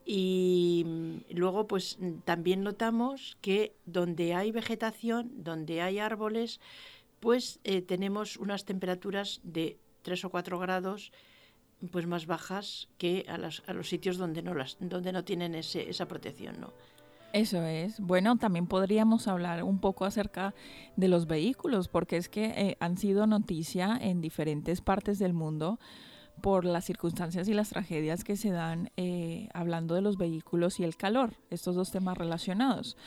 Y 0.05 0.83
mm, 0.85 1.33
luego, 1.35 1.67
pues 1.67 1.97
también 2.25 2.63
notamos 2.63 3.37
que 3.41 3.75
donde 3.85 4.33
hay 4.33 4.51
vegetación, 4.51 5.31
donde 5.43 5.81
hay 5.81 5.99
árboles, 5.99 6.59
pues 7.19 7.59
eh, 7.63 7.81
tenemos 7.81 8.37
unas 8.37 8.65
temperaturas 8.65 9.39
de 9.43 9.77
3 10.01 10.25
o 10.25 10.29
4 10.29 10.59
grados 10.59 11.11
pues 11.91 12.07
más 12.07 12.27
bajas 12.27 12.87
que 12.97 13.25
a, 13.27 13.35
a 13.35 13.73
los 13.73 13.89
sitios 13.89 14.17
donde 14.17 14.41
no, 14.41 14.53
las, 14.53 14.77
donde 14.79 15.11
no 15.11 15.23
tienen 15.23 15.53
ese, 15.55 15.89
esa 15.89 16.07
protección. 16.07 16.59
¿no? 16.61 16.71
Eso 17.33 17.63
es. 17.63 17.99
Bueno, 17.99 18.37
también 18.37 18.67
podríamos 18.67 19.27
hablar 19.27 19.63
un 19.63 19.79
poco 19.79 20.05
acerca 20.05 20.53
de 20.95 21.07
los 21.07 21.25
vehículos, 21.25 21.87
porque 21.87 22.17
es 22.17 22.29
que 22.29 22.45
eh, 22.45 22.77
han 22.79 22.95
sido 22.95 23.25
noticia 23.25 23.97
en 23.99 24.21
diferentes 24.21 24.81
partes 24.81 25.17
del 25.17 25.33
mundo 25.33 25.79
por 26.41 26.65
las 26.65 26.85
circunstancias 26.85 27.47
y 27.47 27.53
las 27.53 27.69
tragedias 27.69 28.23
que 28.23 28.35
se 28.35 28.51
dan 28.51 28.91
eh, 28.97 29.49
hablando 29.53 29.95
de 29.95 30.01
los 30.01 30.17
vehículos 30.17 30.79
y 30.79 30.83
el 30.83 30.95
calor, 30.97 31.35
estos 31.49 31.75
dos 31.75 31.91
temas 31.91 32.17
relacionados. 32.17 32.97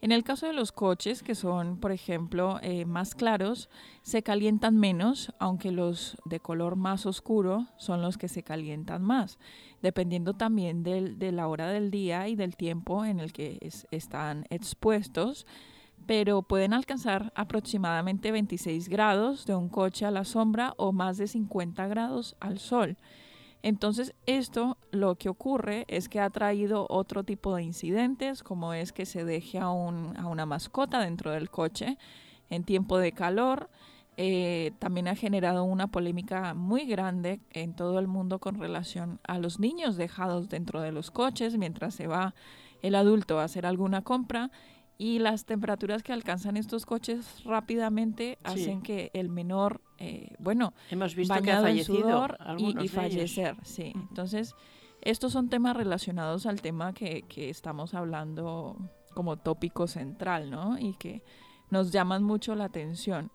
En 0.00 0.12
el 0.12 0.22
caso 0.22 0.46
de 0.46 0.52
los 0.52 0.70
coches, 0.70 1.22
que 1.22 1.34
son, 1.34 1.78
por 1.78 1.90
ejemplo, 1.90 2.58
eh, 2.62 2.84
más 2.84 3.14
claros, 3.14 3.70
se 4.02 4.22
calientan 4.22 4.76
menos, 4.76 5.32
aunque 5.38 5.72
los 5.72 6.18
de 6.26 6.40
color 6.40 6.76
más 6.76 7.06
oscuro 7.06 7.68
son 7.78 8.02
los 8.02 8.18
que 8.18 8.28
se 8.28 8.42
calientan 8.42 9.02
más, 9.02 9.38
dependiendo 9.80 10.34
también 10.34 10.82
de 10.82 11.32
la 11.32 11.48
hora 11.48 11.68
del 11.68 11.90
día 11.90 12.28
y 12.28 12.36
del 12.36 12.54
tiempo 12.54 13.06
en 13.06 13.18
el 13.18 13.32
que 13.32 13.58
están 13.90 14.44
expuestos, 14.50 15.46
pero 16.06 16.42
pueden 16.42 16.72
alcanzar 16.72 17.32
aproximadamente 17.34 18.32
26 18.32 18.88
grados 18.88 19.46
de 19.46 19.54
un 19.54 19.68
coche 19.68 20.04
a 20.04 20.10
la 20.10 20.24
sombra 20.24 20.74
o 20.76 20.92
más 20.92 21.16
de 21.16 21.26
50 21.26 21.86
grados 21.86 22.36
al 22.40 22.58
sol. 22.58 22.96
Entonces 23.62 24.14
esto 24.26 24.76
lo 24.90 25.14
que 25.14 25.30
ocurre 25.30 25.86
es 25.88 26.10
que 26.10 26.20
ha 26.20 26.28
traído 26.28 26.86
otro 26.90 27.24
tipo 27.24 27.56
de 27.56 27.62
incidentes, 27.62 28.42
como 28.42 28.74
es 28.74 28.92
que 28.92 29.06
se 29.06 29.24
deje 29.24 29.58
a, 29.58 29.70
una 29.70 30.44
mascota 30.44 31.00
dentro 31.00 31.30
del 31.30 31.48
coche 31.48 31.96
en 32.50 32.64
tiempo 32.64 32.98
de 32.98 33.12
calor. 33.12 33.70
Eh, 34.18 34.72
también 34.78 35.08
ha 35.08 35.16
generado 35.16 35.64
una 35.64 35.86
polémica 35.86 36.52
muy 36.52 36.84
grande 36.84 37.40
en 37.50 37.74
todo 37.74 37.98
el 37.98 38.06
mundo 38.06 38.38
con 38.38 38.60
relación 38.60 39.18
a 39.26 39.38
los 39.38 39.58
niños 39.58 39.96
dejados 39.96 40.50
dentro 40.50 40.82
de 40.82 40.92
los 40.92 41.10
coches 41.10 41.56
mientras 41.56 41.94
se 41.94 42.06
va 42.06 42.34
el 42.82 42.94
adulto 42.94 43.40
a 43.40 43.44
hacer 43.44 43.64
alguna 43.64 44.02
compra 44.02 44.50
y 44.96 45.18
las 45.18 45.44
temperaturas 45.44 46.02
que 46.02 46.12
alcanzan 46.12 46.56
estos 46.56 46.86
coches 46.86 47.42
rápidamente 47.44 48.38
hacen 48.44 48.82
que 48.82 49.10
el 49.14 49.28
menor, 49.28 49.80
eh, 49.98 50.34
bueno, 50.38 50.72
hemos 50.90 51.14
visto 51.14 51.40
que 51.42 51.52
ha 51.52 51.60
fallecido 51.60 52.28
y, 52.58 52.88
fallecer, 52.88 53.56
sí. 53.62 53.92
Entonces, 53.94 54.54
estos 55.00 55.32
son 55.32 55.48
temas 55.48 55.76
relacionados 55.76 56.46
al 56.46 56.62
tema 56.62 56.94
que, 56.94 57.22
que 57.22 57.50
estamos 57.50 57.94
hablando 57.94 58.76
como 59.14 59.36
tópico 59.36 59.86
central, 59.86 60.50
¿no? 60.50 60.78
Y 60.78 60.94
que 60.94 61.22
nos 61.70 61.90
llaman 61.90 62.22
mucho 62.22 62.54
la 62.54 62.64
atención. 62.64 63.30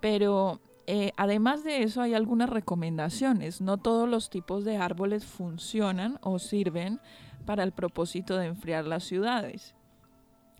Pero 0.00 0.60
eh, 0.86 1.12
además 1.16 1.64
de 1.64 1.82
eso, 1.82 2.02
hay 2.02 2.14
algunas 2.14 2.50
recomendaciones. 2.50 3.60
No 3.60 3.78
todos 3.78 4.08
los 4.08 4.30
tipos 4.30 4.64
de 4.64 4.76
árboles 4.76 5.24
funcionan 5.24 6.18
o 6.22 6.38
sirven 6.38 7.00
para 7.46 7.62
el 7.62 7.72
propósito 7.72 8.36
de 8.36 8.46
enfriar 8.46 8.86
las 8.86 9.04
ciudades. 9.04 9.74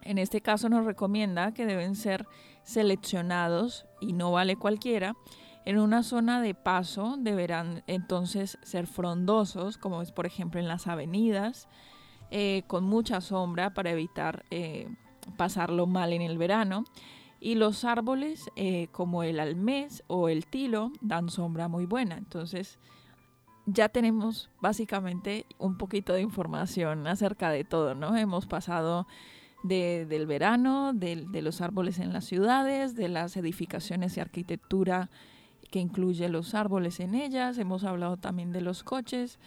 En 0.03 0.19
este 0.19 0.41
caso 0.41 0.69
nos 0.69 0.85
recomienda 0.85 1.53
que 1.53 1.67
deben 1.67 1.95
ser 1.95 2.27
seleccionados, 2.63 3.87
y 4.01 4.13
no 4.13 4.33
vale 4.33 4.57
cualquiera, 4.57 5.15
en 5.65 5.79
una 5.79 6.03
zona 6.03 6.41
de 6.41 6.55
paso 6.55 7.17
deberán 7.19 7.83
entonces 7.87 8.59
ser 8.63 8.87
frondosos, 8.87 9.77
como 9.77 10.03
es 10.03 10.11
por 10.11 10.27
ejemplo 10.27 10.59
en 10.59 10.69
las 10.69 10.87
avenidas, 10.87 11.69
eh, 12.31 12.63
con 12.67 12.85
mucha 12.85 13.21
sombra 13.21 13.75
para 13.75 13.91
evitar 13.91 14.45
eh, 14.51 14.89
pasarlo 15.37 15.87
mal 15.87 16.13
en 16.13 16.23
el 16.23 16.39
verano. 16.39 16.85
Y 17.41 17.55
los 17.55 17.85
árboles 17.85 18.51
eh, 18.57 18.89
como 18.93 19.23
el 19.23 19.41
almés 19.41 20.03
o 20.07 20.29
el 20.29 20.47
tilo 20.47 20.93
dan 21.01 21.29
sombra 21.29 21.69
muy 21.69 21.87
buena. 21.87 22.17
Entonces 22.17 22.79
ya 23.67 23.89
tenemos 23.89 24.51
básicamente 24.61 25.47
un 25.59 25.77
poquito 25.77 26.13
de 26.13 26.23
información 26.23 27.07
acerca 27.07 27.51
de 27.51 27.65
todo, 27.65 27.95
¿no? 27.95 28.17
Hemos 28.17 28.47
pasado 28.47 29.07
del 29.63 30.27
verano, 30.27 30.93
de, 30.95 31.27
los 31.43 31.61
árboles 31.61 31.99
en 31.99 32.13
las 32.13 32.25
ciudades, 32.25 32.95
de 32.95 33.09
las 33.09 33.37
edificaciones 33.37 34.17
y 34.17 34.21
arquitectura 34.21 35.11
que 35.71 35.79
incluye 35.79 36.29
los 36.29 36.55
árboles 36.55 37.01
en 37.01 37.15
ellas. 37.15 37.59
Hemos 37.59 37.85
hablado 37.85 38.17
también 38.17 38.53
de 38.53 38.61
los 38.61 38.83
coches. 38.83 39.39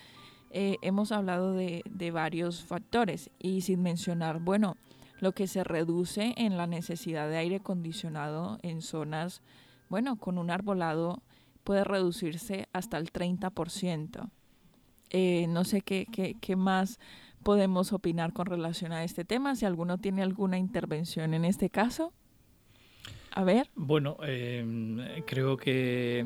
Eh, 0.52 0.78
hemos 0.82 1.12
hablado 1.12 1.54
de, 1.54 1.84
de, 1.90 2.12
varios 2.12 2.64
factores 2.64 3.32
y 3.40 3.62
sin 3.62 3.82
mencionar, 3.82 4.40
bueno, 4.40 4.78
lo 5.20 5.32
que 5.32 5.48
se 5.48 5.64
reduce 5.64 6.34
en 6.38 6.58
la 6.58 6.68
necesidad 6.68 7.28
de 7.28 7.38
aire 7.38 7.56
acondicionado 7.56 8.60
en 8.62 8.82
zonas, 8.82 9.42
bueno, 9.90 10.18
con 10.18 10.38
un 10.38 10.52
arbolado 10.52 11.24
puede 11.64 11.84
reducirse 11.84 12.68
hasta 12.72 12.98
el 12.98 13.12
30%. 13.12 14.30
Eh, 15.10 15.48
no 15.48 15.64
sé 15.64 15.82
qué, 15.82 16.08
qué 16.40 16.56
más 16.56 17.00
podemos 17.44 17.94
opinar 17.94 18.34
con 18.34 18.46
relación 18.46 18.92
a 18.92 19.04
este 19.04 19.26
tema? 19.26 19.56
Si 19.56 19.66
alguno 19.66 19.98
tiene 19.98 20.24
alguna 20.24 20.58
intervención 20.58 21.34
en 21.34 21.46
este 21.46 21.70
caso. 21.70 22.14
A 23.32 23.44
ver. 23.44 23.70
Bueno, 23.76 24.18
em, 24.24 25.24
creo 25.26 25.58
que 25.58 26.26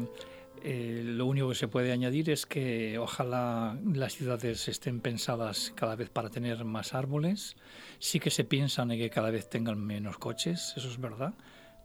eh, 0.63 1.01
lo 1.05 1.25
único 1.25 1.49
que 1.49 1.55
se 1.55 1.67
puede 1.67 1.91
añadir 1.91 2.29
es 2.29 2.45
que 2.45 2.97
ojalá 2.97 3.77
las 3.85 4.13
ciudades 4.13 4.67
estén 4.67 4.99
pensadas 4.99 5.71
cada 5.75 5.95
vez 5.95 6.09
para 6.09 6.29
tener 6.29 6.65
más 6.65 6.93
árboles. 6.93 7.55
Sí 7.99 8.19
que 8.19 8.29
se 8.29 8.43
piensan 8.43 8.91
en 8.91 8.99
que 8.99 9.09
cada 9.09 9.31
vez 9.31 9.49
tengan 9.49 9.79
menos 9.79 10.17
coches, 10.17 10.73
eso 10.75 10.89
es 10.89 10.99
verdad, 10.99 11.33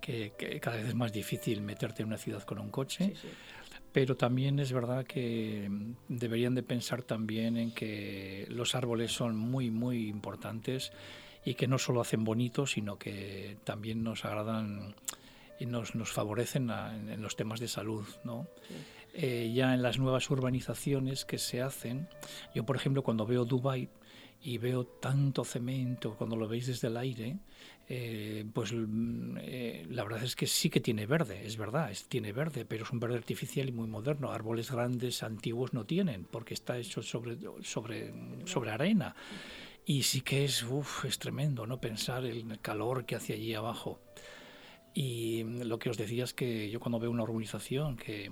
que, 0.00 0.32
cada 0.60 0.76
vez 0.76 0.88
es 0.88 0.94
más 0.94 1.12
difícil 1.12 1.62
meterte 1.62 2.02
en 2.02 2.08
una 2.08 2.18
ciudad 2.18 2.42
con 2.42 2.58
un 2.58 2.70
coche. 2.70 3.14
Sí, 3.14 3.28
sí 3.28 3.28
pero 3.92 4.16
también 4.16 4.58
es 4.58 4.72
verdad 4.72 5.04
que 5.04 5.68
mm, 5.68 5.94
deberían 6.08 6.54
de 6.54 6.62
pensar 6.62 7.02
también 7.02 7.56
en 7.56 7.72
que 7.72 8.46
los 8.48 8.74
árboles 8.74 9.12
son 9.12 9.36
muy, 9.36 9.70
muy 9.70 10.08
importantes 10.08 10.92
y 11.44 11.54
que 11.54 11.66
no 11.66 11.78
solo 11.78 12.00
hacen 12.00 12.24
bonitos, 12.24 12.72
sino 12.72 12.98
que 12.98 13.58
también 13.64 14.02
nos 14.02 14.24
agradan 14.24 14.94
y 15.58 15.66
nos, 15.66 15.94
nos 15.94 16.10
favorecen 16.10 16.70
en, 16.70 17.22
los 17.22 17.36
temas 17.36 17.60
de 17.60 17.68
salud, 17.68 18.06
¿no? 18.24 18.46
Eh, 19.14 19.52
ya 19.54 19.74
en 19.74 19.82
las 19.82 19.98
nuevas 19.98 20.30
urbanizaciones 20.30 21.26
que 21.26 21.36
se 21.38 21.60
hacen, 21.60 22.08
yo 22.54 22.64
por 22.64 22.76
ejemplo 22.76 23.02
cuando 23.02 23.26
veo 23.26 23.44
Dubai 23.44 23.90
y 24.42 24.58
veo 24.58 24.84
tanto 24.86 25.44
cemento 25.44 26.14
cuando 26.16 26.34
lo 26.34 26.48
veis 26.48 26.66
desde 26.66 26.88
el 26.88 26.96
aire, 26.96 27.36
eh, 27.88 28.44
pues 28.52 28.72
mm, 28.72 29.36
eh, 29.40 29.86
la 29.90 30.04
verdad 30.04 30.22
es 30.24 30.36
que 30.36 30.46
sí 30.46 30.70
que 30.70 30.80
tiene 30.80 31.06
verde, 31.06 31.46
es 31.46 31.56
verdad, 31.56 31.90
es, 31.90 32.04
tiene 32.08 32.32
verde, 32.32 32.64
pero 32.64 32.84
es 32.84 32.90
un 32.90 33.00
verde 33.00 33.16
artificial 33.16 33.68
y 33.68 33.72
muy 33.72 33.88
moderno. 33.88 34.32
Árboles 34.32 34.70
grandes, 34.70 35.22
antiguos 35.22 35.72
no 35.72 35.84
tienen, 35.84 36.24
porque 36.24 36.54
está 36.54 36.78
hecho 36.78 37.02
sobre, 37.02 37.38
sobre, 37.62 38.12
sobre 38.46 38.70
arena. 38.70 39.14
Y 39.84 40.04
sí 40.04 40.20
que 40.20 40.44
es, 40.44 40.62
uf, 40.62 41.04
es 41.04 41.18
tremendo, 41.18 41.66
¿no? 41.66 41.80
Pensar 41.80 42.24
el 42.24 42.60
calor 42.60 43.04
que 43.04 43.16
hace 43.16 43.32
allí 43.32 43.54
abajo. 43.54 44.00
Y 44.94 45.42
lo 45.42 45.78
que 45.78 45.90
os 45.90 45.96
decía 45.96 46.24
es 46.24 46.34
que 46.34 46.70
yo 46.70 46.78
cuando 46.78 47.00
veo 47.00 47.10
una 47.10 47.22
urbanización 47.22 47.96
que 47.96 48.30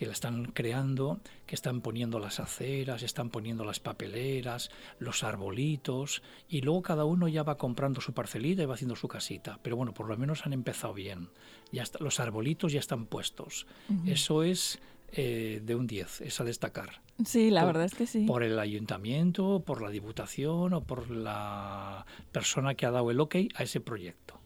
que 0.00 0.06
la 0.06 0.12
están 0.14 0.46
creando, 0.46 1.20
que 1.44 1.54
están 1.54 1.82
poniendo 1.82 2.18
las 2.20 2.40
aceras, 2.40 3.02
están 3.02 3.28
poniendo 3.28 3.66
las 3.66 3.80
papeleras, 3.80 4.70
los 4.98 5.22
arbolitos, 5.24 6.22
y 6.48 6.62
luego 6.62 6.80
cada 6.80 7.04
uno 7.04 7.28
ya 7.28 7.42
va 7.42 7.58
comprando 7.58 8.00
su 8.00 8.14
parcelita 8.14 8.62
y 8.62 8.64
va 8.64 8.76
haciendo 8.76 8.96
su 8.96 9.08
casita. 9.08 9.58
Pero 9.62 9.76
bueno, 9.76 9.92
por 9.92 10.08
lo 10.08 10.16
menos 10.16 10.46
han 10.46 10.54
empezado 10.54 10.94
bien. 10.94 11.28
Ya 11.70 11.84
los 11.98 12.18
arbolitos 12.18 12.72
ya 12.72 12.80
están 12.80 13.04
puestos. 13.04 13.66
Eso 14.06 14.42
es 14.42 14.78
eh, 15.12 15.60
de 15.62 15.74
un 15.74 15.86
10, 15.86 16.22
es 16.22 16.40
a 16.40 16.44
destacar. 16.44 17.02
Sí, 17.26 17.50
la 17.50 17.66
verdad 17.66 17.84
es 17.84 17.94
que 17.94 18.06
sí. 18.06 18.24
Por 18.24 18.42
el 18.42 18.58
ayuntamiento, 18.58 19.62
por 19.66 19.82
la 19.82 19.90
diputación 19.90 20.72
o 20.72 20.82
por 20.82 21.10
la 21.10 22.06
persona 22.32 22.74
que 22.74 22.86
ha 22.86 22.90
dado 22.90 23.10
el 23.10 23.20
ok 23.20 23.36
a 23.54 23.64
ese 23.64 23.80
proyecto. 23.80 24.40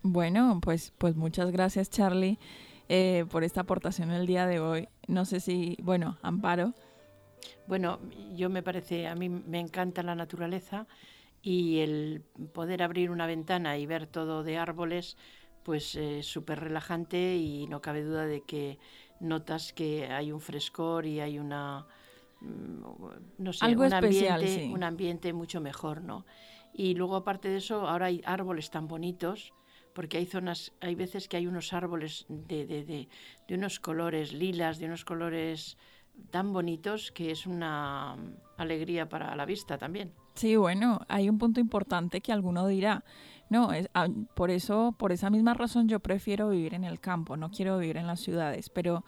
Bueno, 0.00 0.60
pues, 0.62 0.94
pues 0.96 1.14
muchas 1.14 1.50
gracias 1.50 1.90
Charlie. 1.90 2.38
Eh, 2.88 3.24
por 3.30 3.44
esta 3.44 3.62
aportación 3.62 4.10
el 4.10 4.26
día 4.26 4.46
de 4.46 4.60
hoy. 4.60 4.88
No 5.08 5.24
sé 5.24 5.40
si, 5.40 5.76
bueno, 5.82 6.18
Amparo. 6.22 6.74
Bueno, 7.66 7.98
yo 8.34 8.50
me 8.50 8.62
parece, 8.62 9.06
a 9.06 9.14
mí 9.14 9.28
me 9.28 9.58
encanta 9.58 10.02
la 10.02 10.14
naturaleza 10.14 10.86
y 11.42 11.80
el 11.80 12.22
poder 12.52 12.82
abrir 12.82 13.10
una 13.10 13.26
ventana 13.26 13.78
y 13.78 13.86
ver 13.86 14.06
todo 14.06 14.42
de 14.42 14.58
árboles, 14.58 15.16
pues 15.62 15.94
es 15.94 16.26
súper 16.26 16.60
relajante 16.60 17.36
y 17.36 17.66
no 17.66 17.80
cabe 17.80 18.02
duda 18.02 18.26
de 18.26 18.42
que 18.42 18.78
notas 19.20 19.72
que 19.72 20.06
hay 20.06 20.32
un 20.32 20.40
frescor 20.40 21.06
y 21.06 21.20
hay 21.20 21.38
una 21.38 21.86
mm, 22.40 22.82
no 23.38 23.52
sé, 23.52 23.76
un, 23.76 23.92
ambiente, 23.92 24.70
un 24.72 24.82
ambiente 24.82 25.32
mucho 25.32 25.60
mejor, 25.60 26.02
¿no? 26.02 26.26
Y 26.72 26.94
luego 26.94 27.16
aparte 27.16 27.48
de 27.48 27.58
eso, 27.58 27.88
ahora 27.88 28.06
hay 28.06 28.20
árboles 28.24 28.70
tan 28.70 28.88
bonitos, 28.88 29.52
porque 29.94 30.18
hay 30.18 30.26
zonas, 30.26 30.72
hay 30.80 30.94
veces 30.94 31.28
que 31.28 31.38
hay 31.38 31.46
unos 31.46 31.72
árboles 31.72 32.26
de, 32.28 32.66
de, 32.66 32.84
de, 32.84 33.08
de 33.48 33.54
unos 33.54 33.80
colores 33.80 34.32
lilas, 34.32 34.78
de 34.78 34.86
unos 34.86 35.04
colores 35.04 35.78
tan 36.30 36.52
bonitos 36.52 37.12
que 37.12 37.30
es 37.30 37.46
una 37.46 38.16
alegría 38.56 39.08
para 39.08 39.34
la 39.34 39.46
vista 39.46 39.78
también. 39.78 40.12
Sí, 40.34 40.56
bueno, 40.56 41.00
hay 41.08 41.28
un 41.28 41.38
punto 41.38 41.60
importante 41.60 42.20
que 42.20 42.32
alguno 42.32 42.66
dirá, 42.66 43.04
no, 43.50 43.72
es, 43.72 43.88
ah, 43.94 44.08
por 44.34 44.50
eso, 44.50 44.94
por 44.98 45.12
esa 45.12 45.30
misma 45.30 45.54
razón 45.54 45.88
yo 45.88 46.00
prefiero 46.00 46.50
vivir 46.50 46.74
en 46.74 46.84
el 46.84 47.00
campo, 47.00 47.36
no 47.36 47.50
quiero 47.50 47.78
vivir 47.78 47.96
en 47.96 48.06
las 48.06 48.20
ciudades, 48.20 48.68
pero 48.68 49.04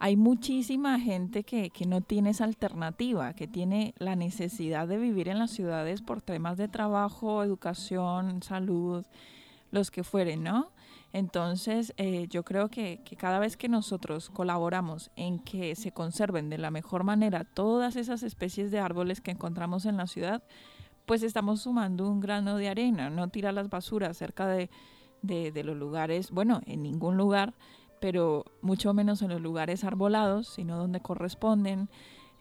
hay 0.00 0.16
muchísima 0.16 0.98
gente 0.98 1.44
que, 1.44 1.70
que 1.70 1.86
no 1.86 2.00
tiene 2.00 2.30
esa 2.30 2.44
alternativa, 2.44 3.34
que 3.34 3.46
tiene 3.46 3.94
la 3.98 4.16
necesidad 4.16 4.88
de 4.88 4.98
vivir 4.98 5.28
en 5.28 5.38
las 5.38 5.52
ciudades 5.52 6.02
por 6.02 6.22
temas 6.22 6.56
de 6.56 6.66
trabajo, 6.66 7.44
educación, 7.44 8.42
salud, 8.42 9.06
los 9.74 9.90
que 9.90 10.04
fueren, 10.04 10.42
¿no? 10.42 10.70
Entonces, 11.12 11.94
eh, 11.96 12.26
yo 12.28 12.42
creo 12.44 12.68
que, 12.68 13.00
cada 13.16 13.38
vez 13.38 13.56
que 13.56 13.68
nosotros 13.68 14.30
colaboramos 14.30 15.10
en 15.14 15.38
que 15.38 15.76
se 15.76 15.92
conserven 15.92 16.50
de 16.50 16.58
la 16.58 16.72
mejor 16.72 17.04
manera 17.04 17.44
todas 17.44 17.94
esas 17.94 18.24
especies 18.24 18.70
de 18.70 18.80
árboles 18.80 19.20
que 19.20 19.30
encontramos 19.30 19.84
en 19.86 19.96
la 19.96 20.06
ciudad, 20.06 20.42
pues 21.06 21.22
estamos 21.22 21.62
sumando 21.62 22.08
un 22.08 22.20
grano 22.20 22.56
de 22.56 22.68
arena, 22.68 23.10
no 23.10 23.28
tirar 23.28 23.54
las 23.54 23.68
basuras 23.68 24.16
cerca 24.16 24.48
de, 24.48 24.70
los 25.22 25.76
lugares, 25.76 26.30
bueno, 26.30 26.60
en 26.66 26.82
ningún 26.82 27.16
lugar, 27.16 27.54
pero 28.00 28.44
mucho 28.60 28.92
menos 28.92 29.22
en 29.22 29.28
los 29.28 29.40
lugares 29.40 29.84
arbolados, 29.84 30.48
sino 30.48 30.76
donde 30.76 31.00
corresponden. 31.00 31.88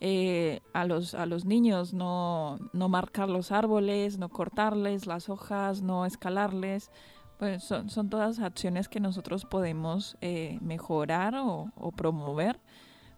Eh, 0.05 0.59
a, 0.73 0.83
los, 0.83 1.13
a 1.13 1.25
los 1.25 1.45
niños 1.45 1.93
no, 1.93 2.57
no 2.73 2.89
marcar 2.89 3.29
los 3.29 3.53
árboles, 3.53 4.17
no 4.17 4.27
cortarles 4.29 5.05
las 5.05 5.29
hojas, 5.29 5.81
no 5.81 6.05
escalarles. 6.05 6.89
Pues 7.43 7.61
son, 7.65 8.09
todas 8.09 8.39
acciones 8.39 8.87
que 8.87 9.01
nosotros 9.01 9.43
podemos 9.43 10.15
eh, 10.21 10.59
mejorar 10.61 11.35
o, 11.35 11.73
promover 11.93 12.57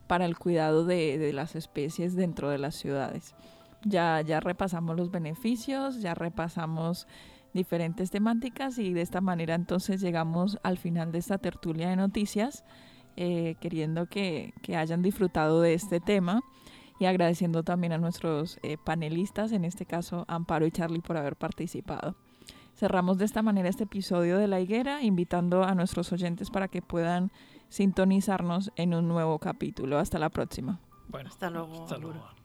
para 0.08 0.26
el 0.26 0.36
cuidado 0.36 0.84
de, 0.84 1.32
las 1.32 1.56
especies 1.56 2.16
dentro 2.16 2.50
de 2.50 2.58
las 2.58 2.74
ciudades. 2.74 3.36
Ya, 3.84 4.22
ya 4.22 4.40
repasamos 4.40 4.98
los 4.98 5.12
beneficios, 5.12 6.02
ya 6.02 6.16
repasamos 6.16 7.08
diferentes 7.54 8.10
temáticas 8.10 8.80
y 8.80 8.94
de 8.94 9.02
esta 9.02 9.22
manera 9.22 9.54
entonces 9.54 10.02
llegamos 10.02 10.58
al 10.64 10.80
final 10.80 11.12
de 11.12 11.20
esta 11.20 11.38
tertulia 11.38 11.90
de 11.90 11.96
noticias, 11.96 12.64
eh, 13.18 13.58
queriendo 13.62 14.08
que, 14.08 14.56
que, 14.64 14.76
hayan 14.76 15.04
disfrutado 15.04 15.62
de 15.62 15.76
este 15.76 16.00
tema 16.00 16.42
y 17.00 17.06
agradeciendo 17.06 17.62
también 17.62 17.94
a 17.94 18.00
nuestros 18.00 18.58
eh, 18.64 18.78
panelistas, 18.84 19.52
en 19.52 19.66
este 19.66 19.86
caso 19.86 20.26
Amparo 20.28 20.66
y 20.66 20.72
Charlie, 20.72 21.02
por 21.02 21.16
haber 21.16 21.36
participado. 21.36 22.16
Cerramos 22.76 23.18
de 23.18 23.26
esta 23.26 23.42
manera 23.42 23.70
este 23.70 23.86
episodio 23.86 24.38
de 24.38 24.48
La 24.48 24.60
Higuera, 24.60 25.02
invitando 25.02 25.64
a 25.64 25.74
nuestros 25.76 26.12
oyentes 26.12 26.50
para 26.50 26.68
que 26.68 26.82
puedan 26.82 27.32
sintonizarnos 27.70 28.72
en 28.76 28.94
un 28.94 29.08
nuevo 29.08 29.40
capítulo. 29.40 29.98
Hasta 29.98 30.20
la 30.20 30.30
próxima. 30.30 30.82
Bueno, 31.08 31.30
hasta 31.30 31.50
luego. 31.50 31.84
Hasta 31.84 31.98
luego. 31.98 32.45